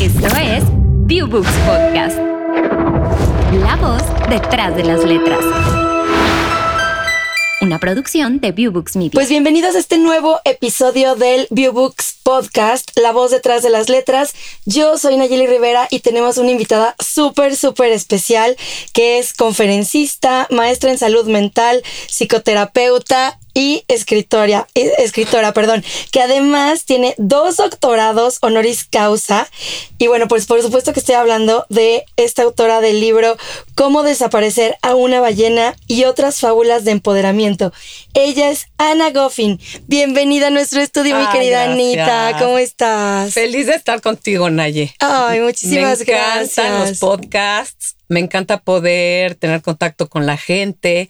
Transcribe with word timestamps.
Esto 0.00 0.34
es 0.38 0.64
View 1.04 1.26
Books 1.26 1.52
Podcast. 1.66 2.16
La 3.52 3.76
voz 3.76 4.02
detrás 4.30 4.74
de 4.74 4.82
las 4.82 5.04
letras. 5.04 5.44
Una 7.60 7.78
producción 7.78 8.40
de 8.40 8.52
View 8.52 8.72
Books 8.72 8.96
Media. 8.96 9.10
Pues 9.12 9.28
bienvenidos 9.28 9.74
a 9.74 9.78
este 9.78 9.98
nuevo 9.98 10.40
episodio 10.46 11.16
del 11.16 11.46
View 11.50 11.74
Books 11.74 12.16
Podcast, 12.22 12.90
La 12.96 13.12
voz 13.12 13.30
detrás 13.30 13.62
de 13.62 13.68
las 13.68 13.90
letras. 13.90 14.34
Yo 14.64 14.96
soy 14.96 15.18
Nayeli 15.18 15.46
Rivera 15.46 15.86
y 15.90 16.00
tenemos 16.00 16.38
una 16.38 16.50
invitada 16.50 16.96
súper, 16.98 17.54
súper 17.54 17.92
especial 17.92 18.56
que 18.94 19.18
es 19.18 19.34
conferencista, 19.34 20.46
maestra 20.48 20.90
en 20.90 20.96
salud 20.96 21.26
mental, 21.26 21.82
psicoterapeuta 22.08 23.38
y 23.54 23.84
escritora, 23.88 24.66
escritora, 24.74 25.52
perdón, 25.52 25.84
que 26.10 26.20
además 26.20 26.84
tiene 26.84 27.14
dos 27.18 27.56
doctorados 27.56 28.38
honoris 28.40 28.84
causa. 28.84 29.48
Y 29.98 30.06
bueno, 30.06 30.28
pues 30.28 30.46
por 30.46 30.62
supuesto 30.62 30.92
que 30.92 31.00
estoy 31.00 31.14
hablando 31.14 31.66
de 31.68 32.04
esta 32.16 32.42
autora 32.42 32.80
del 32.80 33.00
libro 33.00 33.36
Cómo 33.74 34.02
desaparecer 34.02 34.76
a 34.82 34.94
una 34.94 35.20
ballena 35.20 35.74
y 35.86 36.04
otras 36.04 36.40
fábulas 36.40 36.84
de 36.84 36.92
empoderamiento. 36.92 37.72
Ella 38.14 38.50
es 38.50 38.66
Ana 38.78 39.10
Goffin. 39.10 39.60
Bienvenida 39.86 40.48
a 40.48 40.50
nuestro 40.50 40.80
estudio, 40.80 41.16
mi 41.16 41.26
querida 41.28 41.64
Anita. 41.64 42.36
¿Cómo 42.38 42.58
estás? 42.58 43.32
Feliz 43.32 43.66
de 43.66 43.74
estar 43.74 44.00
contigo, 44.00 44.50
Naye. 44.50 44.94
Ay, 45.00 45.40
muchísimas 45.40 46.04
gracias. 46.04 46.58
Me 46.58 46.62
encantan 46.64 46.88
los 46.88 46.98
podcasts 46.98 47.96
me 48.10 48.18
encanta 48.18 48.58
poder 48.58 49.36
tener 49.36 49.62
contacto 49.62 50.08
con 50.08 50.26
la 50.26 50.36
gente 50.36 51.08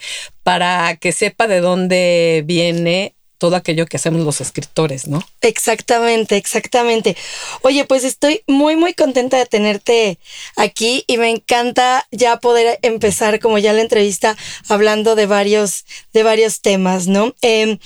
para 0.50 0.96
que 0.96 1.12
sepa 1.12 1.46
de 1.46 1.60
dónde 1.60 2.42
viene 2.44 3.14
todo 3.40 3.56
aquello 3.56 3.86
que 3.86 3.96
hacemos 3.96 4.20
los 4.20 4.42
escritores, 4.42 5.08
¿no? 5.08 5.26
Exactamente, 5.40 6.36
exactamente. 6.36 7.16
Oye, 7.62 7.86
pues 7.86 8.04
estoy 8.04 8.42
muy, 8.46 8.76
muy 8.76 8.92
contenta 8.92 9.38
de 9.38 9.46
tenerte 9.46 10.18
aquí 10.56 11.04
y 11.06 11.16
me 11.16 11.30
encanta 11.30 12.06
ya 12.12 12.36
poder 12.36 12.78
empezar, 12.82 13.40
como 13.40 13.56
ya 13.56 13.72
la 13.72 13.80
entrevista, 13.80 14.36
hablando 14.68 15.14
de 15.14 15.24
varios, 15.24 15.86
de 16.12 16.22
varios 16.22 16.60
temas, 16.60 17.06
¿no? 17.06 17.34
Em, 17.40 17.78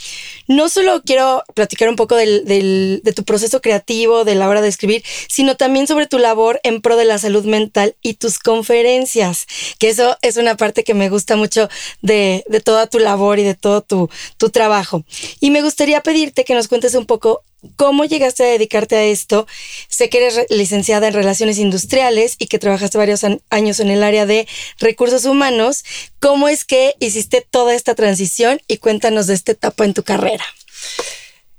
no 0.48 0.68
solo 0.68 1.02
quiero 1.04 1.44
platicar 1.54 1.88
un 1.88 1.94
poco 1.94 2.16
del, 2.16 2.44
del, 2.46 3.00
de 3.04 3.12
tu 3.12 3.22
proceso 3.22 3.60
creativo, 3.60 4.24
de 4.24 4.34
la 4.34 4.48
hora 4.48 4.60
de 4.60 4.68
escribir, 4.68 5.04
sino 5.28 5.56
también 5.56 5.86
sobre 5.86 6.08
tu 6.08 6.18
labor 6.18 6.60
en 6.64 6.80
pro 6.80 6.96
de 6.96 7.04
la 7.04 7.18
salud 7.18 7.44
mental 7.44 7.94
y 8.02 8.14
tus 8.14 8.40
conferencias, 8.40 9.46
que 9.78 9.88
eso 9.88 10.18
es 10.20 10.36
una 10.36 10.56
parte 10.56 10.82
que 10.82 10.94
me 10.94 11.10
gusta 11.10 11.36
mucho 11.36 11.68
de, 12.02 12.42
de 12.48 12.60
toda 12.60 12.88
tu 12.88 12.98
labor 12.98 13.38
y 13.38 13.44
de 13.44 13.54
todo 13.54 13.82
tu, 13.82 14.10
tu 14.36 14.50
trabajo. 14.50 15.04
Y 15.44 15.50
me 15.50 15.60
gustaría 15.60 16.00
pedirte 16.00 16.42
que 16.46 16.54
nos 16.54 16.68
cuentes 16.68 16.94
un 16.94 17.04
poco 17.04 17.42
cómo 17.76 18.06
llegaste 18.06 18.44
a 18.44 18.46
dedicarte 18.46 18.96
a 18.96 19.04
esto. 19.04 19.46
Sé 19.88 20.08
que 20.08 20.16
eres 20.16 20.46
licenciada 20.48 21.06
en 21.06 21.12
Relaciones 21.12 21.58
Industriales 21.58 22.36
y 22.38 22.46
que 22.46 22.58
trabajaste 22.58 22.96
varios 22.96 23.26
años 23.50 23.78
en 23.78 23.90
el 23.90 24.02
área 24.02 24.24
de 24.24 24.48
recursos 24.78 25.26
humanos. 25.26 25.84
¿Cómo 26.18 26.48
es 26.48 26.64
que 26.64 26.94
hiciste 26.98 27.46
toda 27.50 27.74
esta 27.74 27.94
transición 27.94 28.58
y 28.68 28.78
cuéntanos 28.78 29.26
de 29.26 29.34
esta 29.34 29.52
etapa 29.52 29.84
en 29.84 29.92
tu 29.92 30.02
carrera? 30.02 30.46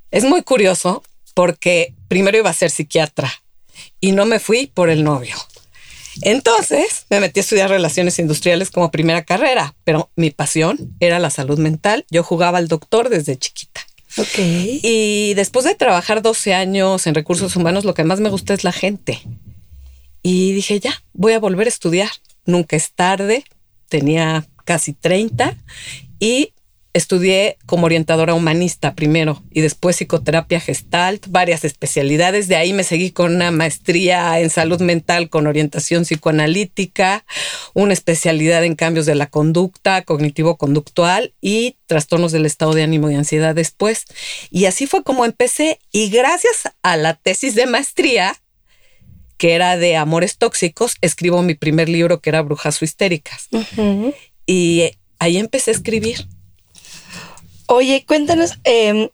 Es 0.09 0.23
muy 0.23 0.41
curioso 0.41 1.03
porque 1.35 1.93
primero 2.07 2.39
iba 2.39 2.49
a 2.49 2.53
ser 2.53 2.71
psiquiatra 2.71 3.31
y 4.01 4.13
no 4.13 4.25
me 4.25 4.39
fui 4.39 4.65
por 4.65 4.89
el 4.89 5.03
novio. 5.03 5.35
Entonces 6.21 7.05
me 7.09 7.19
metí 7.19 7.39
a 7.39 7.41
estudiar 7.41 7.69
relaciones 7.69 8.19
industriales 8.19 8.71
como 8.71 8.91
primera 8.91 9.23
carrera, 9.23 9.75
pero 9.83 10.09
mi 10.15 10.31
pasión 10.31 10.95
era 10.99 11.19
la 11.19 11.29
salud 11.29 11.59
mental. 11.59 12.05
Yo 12.09 12.23
jugaba 12.23 12.57
al 12.57 12.67
doctor 12.67 13.09
desde 13.09 13.37
chiquita. 13.37 13.81
Ok. 14.17 14.37
Y 14.37 15.33
después 15.33 15.65
de 15.65 15.75
trabajar 15.75 16.21
12 16.21 16.53
años 16.53 17.05
en 17.05 17.15
recursos 17.15 17.55
humanos, 17.55 17.83
lo 17.83 17.93
que 17.93 18.03
más 18.03 18.19
me 18.19 18.29
gusta 18.29 18.53
es 18.53 18.63
la 18.63 18.71
gente. 18.71 19.21
Y 20.23 20.53
dije, 20.53 20.79
ya, 20.79 21.03
voy 21.13 21.33
a 21.33 21.39
volver 21.39 21.67
a 21.67 21.69
estudiar. 21.69 22.09
Nunca 22.45 22.75
es 22.75 22.91
tarde. 22.93 23.43
Tenía 23.89 24.47
casi 24.63 24.93
30 24.93 25.55
y 26.19 26.53
estudié 26.95 27.57
como 27.65 27.87
orientadora 27.87 28.33
humanista 28.33 28.95
primero 28.95 29.43
y 29.51 29.59
después 29.59 29.97
psicoterapia 29.97 30.61
gestalt, 30.61 31.27
varias 31.27 31.65
especialidades. 31.65 32.47
De 32.47 32.55
ahí 32.55 32.71
me 32.71 32.85
seguí 32.85 33.11
con 33.11 33.35
una 33.35 33.51
maestría 33.51 34.39
en 34.39 34.49
salud 34.49 34.79
mental 34.79 35.29
con 35.29 35.45
orientación 35.45 36.03
psicoanalítica, 36.03 37.25
una 37.73 37.91
especialidad 37.91 38.63
en 38.63 38.75
cambios 38.75 39.05
de 39.05 39.15
la 39.15 39.29
conducta, 39.29 40.03
cognitivo-conductual 40.03 41.33
y 41.41 41.75
trastornos 41.85 42.31
del 42.31 42.45
estado 42.45 42.71
de 42.71 42.83
ánimo 42.83 43.11
y 43.11 43.15
ansiedad 43.15 43.53
después. 43.53 44.05
Y 44.49 44.63
así 44.63 44.87
fue 44.87 45.03
como 45.03 45.25
empecé 45.25 45.79
y 45.91 46.09
gracias 46.09 46.71
a 46.81 46.95
la 46.95 47.15
tesis 47.15 47.55
de 47.55 47.65
maestría, 47.65 48.37
que 49.35 49.51
era 49.53 49.75
de 49.75 49.97
amores 49.97 50.37
tóxicos, 50.37 50.95
escribo 51.01 51.41
mi 51.41 51.55
primer 51.55 51.89
libro 51.89 52.21
que 52.21 52.29
era 52.29 52.41
Brujas 52.41 52.81
o 52.81 52.85
Histéricas. 52.85 53.49
Y 54.45 54.91
ahí 55.19 55.35
empecé 55.35 55.71
a 55.71 55.73
escribir 55.73 56.25
Oye, 57.67 58.05
cuéntanos 58.05 58.53
em, 58.63 59.09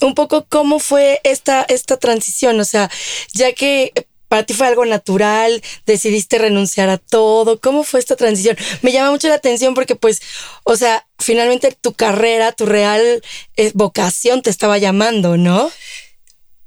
un 0.00 0.14
poco 0.14 0.46
cómo 0.48 0.78
fue 0.78 1.20
esta, 1.24 1.64
esta 1.68 1.96
transición, 1.96 2.60
o 2.60 2.64
sea, 2.64 2.90
ya 3.32 3.52
que 3.52 3.92
para 4.28 4.44
ti 4.44 4.54
fue 4.54 4.66
algo 4.66 4.84
natural, 4.84 5.62
decidiste 5.86 6.38
renunciar 6.38 6.88
a 6.88 6.98
todo, 6.98 7.60
¿cómo 7.60 7.84
fue 7.84 8.00
esta 8.00 8.16
transición? 8.16 8.56
Me 8.82 8.92
llama 8.92 9.10
mucho 9.10 9.28
la 9.28 9.34
atención 9.34 9.74
porque 9.74 9.96
pues, 9.96 10.20
o 10.64 10.76
sea, 10.76 11.06
finalmente 11.18 11.76
tu 11.80 11.92
carrera, 11.92 12.52
tu 12.52 12.66
real 12.66 13.22
eh, 13.56 13.70
vocación 13.74 14.42
te 14.42 14.50
estaba 14.50 14.78
llamando, 14.78 15.36
¿no? 15.36 15.70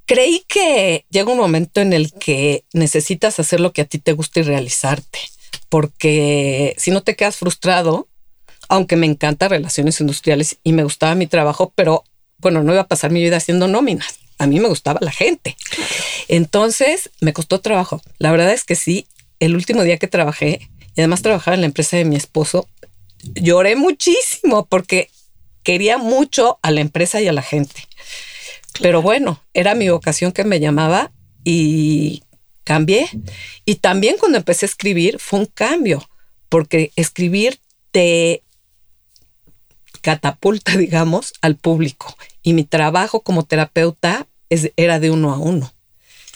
Creí 0.06 0.44
que 0.48 1.06
llega 1.10 1.32
un 1.32 1.38
momento 1.38 1.82
en 1.82 1.94
el 1.94 2.12
que 2.14 2.64
necesitas 2.74 3.40
hacer 3.40 3.60
lo 3.60 3.74
que 3.74 3.82
a 3.82 3.86
ti 3.86 4.00
te 4.00 4.14
gusta 4.14 4.40
y 4.40 4.44
realizarte, 4.44 5.20
porque 5.70 6.76
si 6.80 6.92
no 6.92 7.04
te 7.04 7.16
quedas 7.16 7.38
frustrado, 7.38 8.08
aunque 8.70 8.96
me 8.96 9.08
encanta 9.08 9.48
relaciones 9.48 10.00
industriales 10.00 10.58
y 10.64 10.74
me 10.74 10.84
gustaba 10.84 11.16
mi 11.16 11.28
trabajo, 11.28 11.74
pero 11.76 12.04
bueno, 12.38 12.64
no 12.64 12.72
iba 12.72 12.84
a 12.84 12.88
pasar 12.88 13.12
mi 13.12 13.22
vida 13.22 13.38
haciendo 13.38 13.68
nóminas. 13.68 14.20
A 14.38 14.48
mí 14.48 14.60
me 14.60 14.70
gustaba 14.70 15.00
la 15.02 15.12
gente. 15.12 15.58
Entonces 16.30 17.10
me 17.20 17.34
costó 17.34 17.60
trabajo. 17.60 18.02
La 18.20 18.32
verdad 18.32 18.54
es 18.54 18.64
que 18.64 18.76
sí, 18.76 19.08
el 19.40 19.56
último 19.56 19.84
día 19.84 19.98
que 19.98 20.08
trabajé, 20.08 20.70
y 20.96 21.02
además 21.02 21.22
trabajaba 21.22 21.56
en 21.56 21.62
la 21.62 21.68
empresa 21.68 21.98
de 21.98 22.06
mi 22.06 22.16
esposo, 22.16 22.70
lloré 23.36 23.76
muchísimo 23.76 24.66
porque 24.66 25.10
quería 25.64 25.98
mucho 25.98 26.60
a 26.62 26.72
la 26.72 26.82
empresa 26.82 27.20
y 27.20 27.28
a 27.28 27.34
la 27.34 27.42
gente. 27.42 27.88
Pero 28.82 29.02
bueno, 29.02 29.44
era 29.54 29.76
mi 29.76 29.90
vocación 29.90 30.32
que 30.32 30.46
me 30.46 30.60
llamaba 30.60 31.12
y 31.44 32.24
cambié. 32.64 33.10
Y 33.66 33.76
también 33.76 34.18
cuando 34.20 34.38
empecé 34.38 34.66
a 34.66 34.70
escribir 34.70 35.20
fue 35.20 35.40
un 35.40 35.46
cambio, 35.48 36.08
porque 36.50 36.92
escribir 36.96 37.60
te 37.92 38.44
catapulta, 40.00 40.72
digamos, 40.78 41.34
al 41.42 41.56
público. 41.56 42.16
Y 42.42 42.54
mi 42.54 42.64
trabajo 42.64 43.22
como 43.22 43.44
terapeuta 43.44 44.28
es, 44.50 44.72
era 44.78 45.00
de 45.00 45.12
uno 45.12 45.34
a 45.34 45.38
uno. 45.38 45.74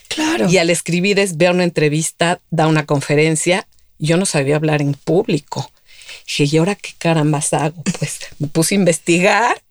Claro. 0.07 0.49
Y 0.49 0.57
al 0.57 0.69
escribir 0.69 1.19
es 1.19 1.37
ver 1.37 1.51
una 1.51 1.63
entrevista, 1.63 2.39
da 2.51 2.67
una 2.67 2.85
conferencia. 2.85 3.67
Yo 3.97 4.17
no 4.17 4.25
sabía 4.25 4.57
hablar 4.57 4.81
en 4.81 4.93
público. 4.93 5.71
Dije, 6.27 6.55
¿y 6.55 6.57
ahora 6.57 6.75
qué 6.75 6.91
carambas 6.97 7.53
hago? 7.53 7.81
Pues 7.99 8.19
me 8.39 8.47
puse 8.47 8.75
a 8.75 8.77
investigar 8.77 9.61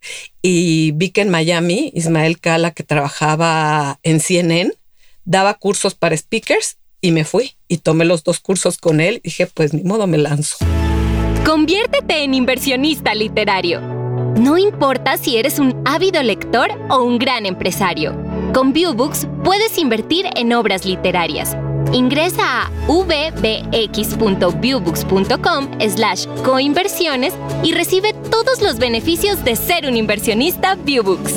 y 0.40 0.92
vi 0.92 1.10
que 1.10 1.20
en 1.20 1.30
Miami, 1.30 1.92
Ismael 1.94 2.40
Cala, 2.40 2.72
que 2.72 2.82
trabajaba 2.82 4.00
en 4.02 4.20
CNN, 4.20 4.72
daba 5.24 5.54
cursos 5.54 5.94
para 5.94 6.16
speakers 6.16 6.78
y 7.00 7.12
me 7.12 7.24
fui 7.24 7.54
y 7.68 7.78
tomé 7.78 8.04
los 8.04 8.24
dos 8.24 8.40
cursos 8.40 8.78
con 8.78 9.00
él. 9.00 9.20
dije, 9.22 9.46
pues 9.46 9.74
ni 9.74 9.82
modo 9.82 10.06
me 10.06 10.18
lanzo. 10.18 10.56
Conviértete 11.44 12.22
en 12.22 12.34
inversionista 12.34 13.16
literario. 13.16 13.80
No 13.80 14.56
importa 14.56 15.16
si 15.16 15.38
eres 15.38 15.58
un 15.58 15.82
ávido 15.84 16.22
lector 16.22 16.70
o 16.88 17.02
un 17.02 17.18
gran 17.18 17.46
empresario. 17.46 18.14
Con 18.54 18.72
Viewbooks 18.72 19.26
puedes 19.42 19.76
invertir 19.76 20.26
en 20.36 20.52
obras 20.52 20.84
literarias. 20.84 21.56
Ingresa 21.92 22.62
a 22.62 22.70
vbx.viewbooks.com 22.86 25.68
slash 25.80 26.26
coinversiones 26.44 27.34
y 27.64 27.72
recibe 27.72 28.12
todos 28.30 28.62
los 28.62 28.78
beneficios 28.78 29.44
de 29.44 29.56
ser 29.56 29.86
un 29.86 29.96
inversionista 29.96 30.76
Viewbooks. 30.76 31.34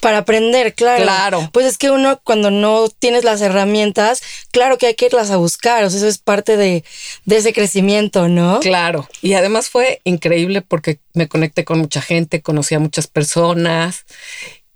Para 0.00 0.18
aprender, 0.18 0.74
claro. 0.74 1.02
Claro. 1.02 1.50
Pues 1.52 1.66
es 1.66 1.78
que 1.78 1.90
uno 1.90 2.20
cuando 2.24 2.50
no 2.50 2.88
tienes 2.88 3.24
las 3.24 3.40
herramientas, 3.40 4.22
claro 4.50 4.78
que 4.78 4.86
hay 4.86 4.94
que 4.94 5.06
irlas 5.06 5.30
a 5.30 5.36
buscar, 5.36 5.84
o 5.84 5.90
sea, 5.90 5.98
eso 5.98 6.08
es 6.08 6.18
parte 6.18 6.56
de, 6.56 6.84
de 7.24 7.36
ese 7.36 7.52
crecimiento, 7.52 8.28
¿no? 8.28 8.60
Claro. 8.60 9.08
Y 9.22 9.34
además 9.34 9.68
fue 9.68 10.00
increíble 10.04 10.62
porque 10.62 10.98
me 11.14 11.28
conecté 11.28 11.64
con 11.64 11.78
mucha 11.78 12.00
gente, 12.00 12.42
conocí 12.42 12.74
a 12.74 12.78
muchas 12.78 13.06
personas 13.06 14.04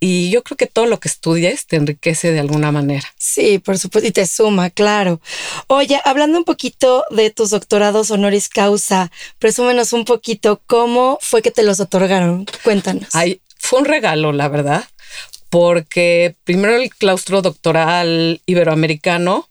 y 0.06 0.28
yo 0.28 0.42
creo 0.42 0.58
que 0.58 0.66
todo 0.66 0.84
lo 0.84 1.00
que 1.00 1.08
estudies 1.08 1.66
te 1.66 1.76
enriquece 1.76 2.30
de 2.30 2.38
alguna 2.38 2.70
manera. 2.70 3.08
Sí, 3.16 3.58
por 3.58 3.78
supuesto, 3.78 4.06
y 4.06 4.12
te 4.12 4.26
suma, 4.26 4.68
claro. 4.68 5.18
Oye, 5.66 5.98
hablando 6.04 6.36
un 6.36 6.44
poquito 6.44 7.04
de 7.08 7.30
tus 7.30 7.48
doctorados 7.48 8.10
honoris 8.10 8.50
causa, 8.50 9.10
presúmenos 9.38 9.94
un 9.94 10.04
poquito 10.04 10.60
cómo 10.66 11.18
fue 11.22 11.40
que 11.40 11.50
te 11.50 11.62
los 11.62 11.80
otorgaron. 11.80 12.44
Cuéntanos. 12.62 13.08
Ay, 13.14 13.40
fue 13.56 13.78
un 13.78 13.86
regalo, 13.86 14.32
la 14.32 14.48
verdad, 14.48 14.84
porque 15.54 16.34
primero 16.42 16.74
el 16.74 16.90
claustro 16.90 17.40
doctoral 17.40 18.40
iberoamericano, 18.44 19.48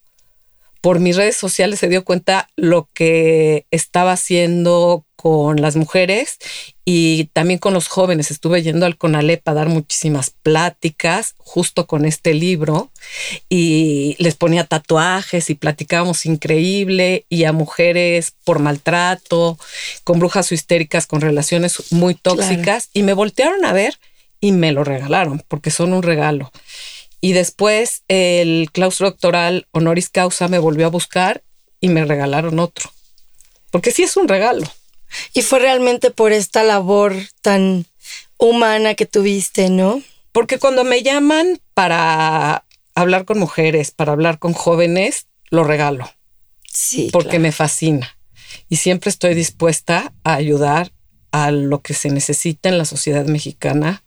por 0.82 1.00
mis 1.00 1.16
redes 1.16 1.38
sociales 1.38 1.80
se 1.80 1.88
dio 1.88 2.04
cuenta 2.04 2.50
lo 2.58 2.90
que 2.94 3.66
estaba 3.72 4.12
haciendo 4.12 5.06
con 5.16 5.62
las 5.62 5.78
mujeres 5.78 6.40
y 6.84 7.30
también 7.32 7.58
con 7.58 7.74
los 7.74 7.88
jóvenes. 7.88 8.32
Estuve 8.32 8.62
yendo 8.62 8.86
al 8.86 8.98
CONALEP 8.98 9.48
a 9.48 9.54
dar 9.54 9.70
muchísimas 9.70 10.32
pláticas 10.32 11.36
justo 11.38 11.88
con 11.88 12.04
este 12.04 12.34
libro 12.34 12.92
y 13.48 14.18
les 14.20 14.36
ponía 14.36 14.66
tatuajes 14.66 15.50
y 15.50 15.56
platicábamos 15.56 16.26
increíble 16.26 17.26
y 17.30 17.46
a 17.46 17.54
mujeres 17.54 18.34
por 18.44 18.60
maltrato, 18.60 19.58
con 20.04 20.20
brujas 20.20 20.52
o 20.52 20.54
histéricas, 20.54 21.08
con 21.08 21.22
relaciones 21.22 21.94
muy 21.94 22.14
tóxicas 22.14 22.90
y 22.92 23.04
me 23.04 23.14
voltearon 23.14 23.64
a 23.64 23.72
ver 23.72 23.98
y 24.44 24.52
me 24.52 24.74
lo 24.74 24.84
regalaron 24.84 25.42
porque 25.48 25.72
son 25.72 25.94
un 25.94 26.04
regalo. 26.04 26.52
Y 27.22 27.32
después 27.32 28.04
el 28.10 28.68
claustro 28.74 29.10
doctoral 29.10 29.70
honoris 29.72 30.10
causa 30.10 30.50
me 30.50 30.60
volvió 30.60 30.86
a 30.86 30.90
buscar 30.90 31.46
y 31.80 31.88
me 31.88 32.04
regalaron 32.04 32.60
otro. 32.60 32.92
Porque 33.72 33.92
sí 33.92 34.04
es 34.04 34.18
un 34.18 34.28
regalo. 34.28 34.68
Y 35.34 35.44
fue 35.44 35.60
realmente 35.60 36.12
por 36.12 36.34
esta 36.34 36.62
labor 36.62 37.16
tan 37.42 37.86
humana 38.38 38.96
que 38.96 39.06
tuviste, 39.06 39.70
¿no? 39.70 40.02
Porque 40.34 40.60
cuando 40.60 40.84
me 40.84 41.04
llaman 41.04 41.62
para 41.74 42.66
hablar 42.96 43.24
con 43.24 43.40
mujeres, 43.40 43.92
para 43.92 44.12
hablar 44.12 44.40
con 44.40 44.52
jóvenes, 44.52 45.28
lo 45.52 45.64
regalo. 45.64 46.12
Sí. 46.68 47.08
Porque 47.14 47.40
me 47.40 47.54
fascina. 47.54 48.18
Y 48.68 48.76
siempre 48.76 49.10
estoy 49.10 49.36
dispuesta 49.36 50.12
a 50.26 50.34
ayudar 50.34 50.92
a 51.32 51.52
lo 51.52 51.82
que 51.82 51.94
se 51.94 52.10
necesita 52.10 52.68
en 52.68 52.78
la 52.78 52.84
sociedad 52.84 53.26
mexicana 53.26 54.03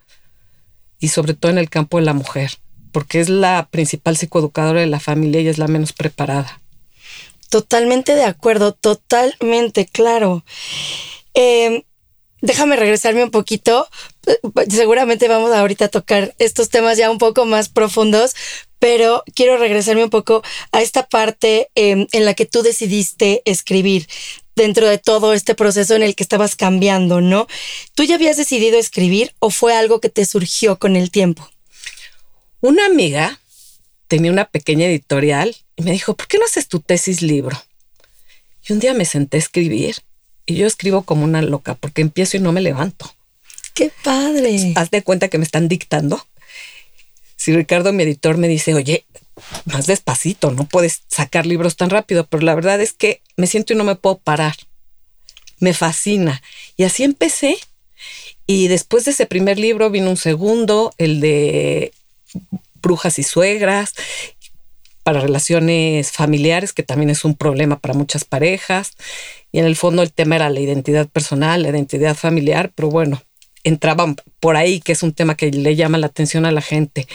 y 1.00 1.08
sobre 1.08 1.34
todo 1.34 1.52
en 1.52 1.58
el 1.58 1.70
campo 1.70 1.98
de 1.98 2.04
la 2.04 2.14
mujer 2.14 2.58
porque 2.96 3.20
es 3.20 3.28
la 3.28 3.69
principal 3.70 4.16
psicoeducadora 4.16 4.81
de 4.81 4.87
la 4.87 5.00
familia 5.00 5.43
y 5.43 5.48
es 5.48 5.58
la 5.58 5.69
menos 5.69 5.93
preparada. 5.93 6.62
Totalmente 7.50 8.14
de 8.14 8.25
acuerdo, 8.25 8.72
totalmente 8.72 9.84
claro. 9.84 10.46
Em, 11.34 11.82
déjame 12.40 12.75
regresarme 12.76 13.22
un 13.22 13.31
poquito. 13.31 13.87
Seguramente 14.70 15.28
vamos 15.28 15.52
ahorita 15.52 15.84
a 15.84 15.88
tocar 15.88 16.34
estos 16.38 16.70
temas 16.70 16.96
ya 16.96 17.10
un 17.10 17.19
poco 17.19 17.44
más 17.44 17.69
profundos, 17.69 18.34
pero 18.78 19.25
quiero 19.34 19.58
regresarme 19.58 20.04
un 20.04 20.08
poco 20.08 20.43
a 20.72 20.81
esta 20.81 21.06
parte 21.06 21.69
em, 21.75 22.06
en 22.12 22.25
la 22.25 22.32
que 22.32 22.46
tú 22.46 22.62
decidiste 22.62 23.43
escribir 23.44 24.06
dentro 24.56 24.88
de 24.88 24.99
todo 24.99 25.35
este 25.35 25.55
proceso 25.55 25.94
en 25.94 26.03
el 26.03 26.17
que 26.17 26.23
estabas 26.23 26.56
cambiando, 26.56 27.20
¿no? 27.20 27.47
¿Tú 27.94 28.03
ya 28.05 28.14
habías 28.14 28.38
decidido 28.38 28.79
escribir 28.79 29.35
o 29.38 29.50
fue 29.50 29.76
algo 29.76 30.00
que 30.00 30.08
te 30.08 30.25
surgió 30.25 30.79
con 30.79 30.97
el 30.97 31.11
tiempo? 31.11 31.49
Una 32.62 32.87
amiga 32.87 33.38
tenía 34.08 34.32
una 34.32 34.47
pequeña 34.47 34.87
editorial 34.87 35.55
y 35.76 35.82
me 35.82 35.93
dijo, 35.93 36.17
¿por 36.17 36.26
qué 36.26 36.38
no 36.38 36.47
haces 36.47 36.69
tu 36.69 36.81
tesis 36.81 37.20
libro? 37.20 37.62
Y 38.67 38.73
un 38.73 38.81
día 38.81 38.94
me 38.94 39.05
senté 39.05 39.37
a 39.37 39.41
escribir 39.41 39.97
y 40.47 40.55
yo 40.56 40.67
escribo 40.67 41.03
como 41.03 41.25
una 41.25 41.43
loca 41.43 41.75
porque 41.75 42.00
empiezo 42.00 42.38
y 42.38 42.41
no 42.41 42.53
me 42.53 42.62
levanto. 42.62 43.14
¡Qué 43.75 43.93
padre! 44.03 44.73
Haz 44.75 44.91
de 44.91 45.03
cuenta 45.03 45.29
que 45.29 45.37
me 45.37 45.44
están 45.44 45.69
dictando. 45.69 46.26
Si 47.37 47.55
Ricardo, 47.55 47.93
mi 47.93 48.05
editor, 48.05 48.38
me 48.38 48.49
dice, 48.49 48.73
oye, 48.73 49.05
más 49.64 49.86
despacito, 49.86 50.50
no 50.50 50.64
puedes 50.64 51.02
sacar 51.08 51.46
libros 51.46 51.76
tan 51.76 51.90
rápido, 51.90 52.26
pero 52.26 52.42
la 52.42 52.54
verdad 52.54 52.80
es 52.80 52.92
que 52.92 53.20
me 53.36 53.46
siento 53.46 53.72
y 53.72 53.76
no 53.76 53.84
me 53.84 53.96
puedo 53.96 54.18
parar. 54.18 54.56
Me 55.58 55.74
fascina. 55.74 56.42
Y 56.76 56.84
así 56.84 57.04
empecé. 57.04 57.56
Y 58.46 58.68
después 58.68 59.04
de 59.04 59.10
ese 59.10 59.26
primer 59.26 59.58
libro 59.58 59.90
vino 59.90 60.10
un 60.10 60.16
segundo, 60.16 60.92
el 60.98 61.20
de 61.20 61.92
brujas 62.80 63.18
y 63.18 63.22
suegras, 63.22 63.94
para 65.02 65.20
relaciones 65.20 66.10
familiares, 66.10 66.72
que 66.72 66.82
también 66.82 67.10
es 67.10 67.24
un 67.24 67.36
problema 67.36 67.78
para 67.78 67.94
muchas 67.94 68.24
parejas. 68.24 68.96
Y 69.52 69.60
en 69.60 69.66
el 69.66 69.76
fondo 69.76 70.02
el 70.02 70.12
tema 70.12 70.36
era 70.36 70.50
la 70.50 70.60
identidad 70.60 71.08
personal, 71.08 71.62
la 71.62 71.68
identidad 71.68 72.16
familiar, 72.16 72.72
pero 72.74 72.88
bueno, 72.88 73.22
entraban 73.62 74.16
por 74.40 74.56
ahí, 74.56 74.80
que 74.80 74.92
es 74.92 75.02
un 75.02 75.12
tema 75.12 75.36
que 75.36 75.50
le 75.50 75.76
llama 75.76 75.98
la 75.98 76.06
atención 76.06 76.44
a 76.44 76.52
la 76.52 76.60
gente. 76.60 77.06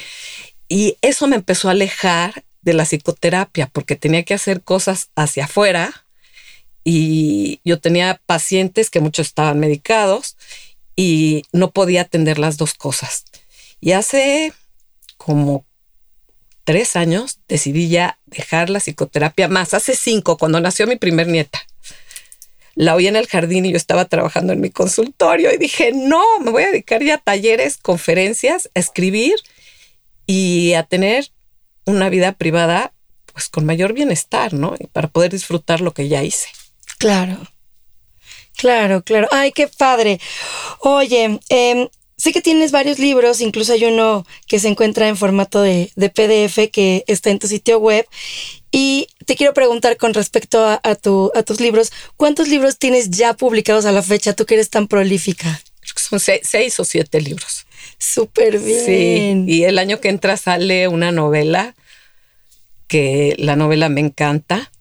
Y 0.71 0.97
eso 1.01 1.27
me 1.27 1.35
empezó 1.35 1.67
a 1.67 1.71
alejar 1.71 2.45
de 2.61 2.73
la 2.73 2.85
psicoterapia, 2.85 3.69
porque 3.73 3.97
tenía 3.97 4.23
que 4.23 4.33
hacer 4.33 4.61
cosas 4.61 5.09
hacia 5.17 5.43
afuera 5.43 6.05
y 6.85 7.59
yo 7.65 7.81
tenía 7.81 8.21
pacientes 8.25 8.89
que 8.89 9.01
muchos 9.01 9.27
estaban 9.27 9.59
medicados 9.59 10.37
y 10.95 11.43
no 11.51 11.71
podía 11.71 12.03
atender 12.03 12.39
las 12.39 12.55
dos 12.55 12.73
cosas. 12.73 13.25
Y 13.81 13.91
hace 13.91 14.53
como 15.17 15.65
tres 16.63 16.95
años 16.95 17.39
decidí 17.49 17.89
ya 17.89 18.17
dejar 18.27 18.69
la 18.69 18.79
psicoterapia 18.79 19.49
más. 19.49 19.73
Hace 19.73 19.93
cinco, 19.93 20.37
cuando 20.37 20.61
nació 20.61 20.87
mi 20.87 20.95
primer 20.95 21.27
nieta. 21.27 21.59
La 22.75 22.95
oí 22.95 23.07
en 23.07 23.17
el 23.17 23.27
jardín 23.27 23.65
y 23.65 23.71
yo 23.71 23.77
estaba 23.77 24.05
trabajando 24.05 24.53
en 24.53 24.61
mi 24.61 24.69
consultorio 24.69 25.53
y 25.53 25.57
dije, 25.57 25.91
no, 25.93 26.23
me 26.39 26.49
voy 26.49 26.63
a 26.63 26.67
dedicar 26.67 27.03
ya 27.03 27.15
a 27.15 27.17
talleres, 27.17 27.75
conferencias, 27.75 28.69
a 28.73 28.79
escribir 28.79 29.35
y 30.31 30.73
a 30.75 30.83
tener 30.83 31.29
una 31.85 32.07
vida 32.07 32.31
privada 32.31 32.93
pues 33.33 33.49
con 33.49 33.65
mayor 33.65 33.91
bienestar, 33.91 34.53
¿no? 34.53 34.75
Y 34.79 34.87
para 34.87 35.09
poder 35.09 35.31
disfrutar 35.31 35.81
lo 35.81 35.93
que 35.93 36.07
ya 36.07 36.23
hice. 36.23 36.47
Claro. 36.97 37.37
Claro, 38.55 39.03
claro. 39.03 39.27
Ay, 39.31 39.51
qué 39.51 39.67
padre. 39.67 40.19
Oye, 40.79 41.39
eh, 41.49 41.89
Sé 42.21 42.31
que 42.31 42.41
tienes 42.43 42.71
varios 42.71 42.99
libros, 42.99 43.41
incluso 43.41 43.73
hay 43.73 43.83
uno 43.85 44.27
que 44.45 44.59
se 44.59 44.67
encuentra 44.67 45.07
en 45.07 45.17
formato 45.17 45.59
de, 45.59 45.91
PDF 45.95 46.69
que 46.71 47.03
está 47.07 47.31
en 47.31 47.39
tu 47.39 47.47
sitio 47.47 47.79
web. 47.79 48.05
Y 48.71 49.07
te 49.25 49.35
quiero 49.35 49.55
preguntar 49.55 49.97
con 49.97 50.13
respecto 50.13 50.63
a, 50.63 50.95
tu, 50.95 51.31
a 51.33 51.41
tus 51.41 51.59
libros, 51.59 51.91
¿cuántos 52.17 52.47
libros 52.47 52.77
tienes 52.77 53.09
ya 53.09 53.33
publicados 53.33 53.85
a 53.85 53.91
la 53.91 54.03
fecha? 54.03 54.33
Tú 54.33 54.45
que 54.45 54.53
eres 54.53 54.69
tan 54.69 54.87
prolífica. 54.87 55.63
Son 55.95 56.19
seis, 56.19 56.79
o 56.79 56.85
siete 56.85 57.19
libros. 57.21 57.65
Súper 58.01 58.59
bien. 58.59 59.45
Sí, 59.45 59.53
y 59.53 59.63
el 59.63 59.77
año 59.77 59.99
que 59.99 60.09
entra 60.09 60.35
sale 60.35 60.87
una 60.87 61.11
novela, 61.11 61.75
que 62.87 63.35
la 63.37 63.55
novela 63.55 63.89
me 63.89 64.01
encanta. 64.01 64.71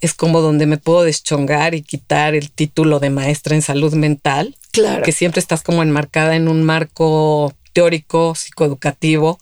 Es 0.00 0.14
como 0.14 0.40
donde 0.40 0.66
me 0.66 0.78
puedo 0.78 1.02
deschongar 1.02 1.74
y 1.74 1.82
quitar 1.82 2.34
el 2.34 2.50
título 2.50 3.00
de 3.00 3.10
maestra 3.10 3.54
en 3.54 3.60
salud 3.60 3.92
mental 3.92 4.56
Claro. 4.72 5.02
Que 5.02 5.12
siempre 5.12 5.40
estás 5.40 5.62
como 5.62 5.82
enmarcada 5.82 6.36
en 6.36 6.48
un 6.48 6.62
marco 6.62 7.52
teórico, 7.72 8.34
psicoeducativo 8.34 9.38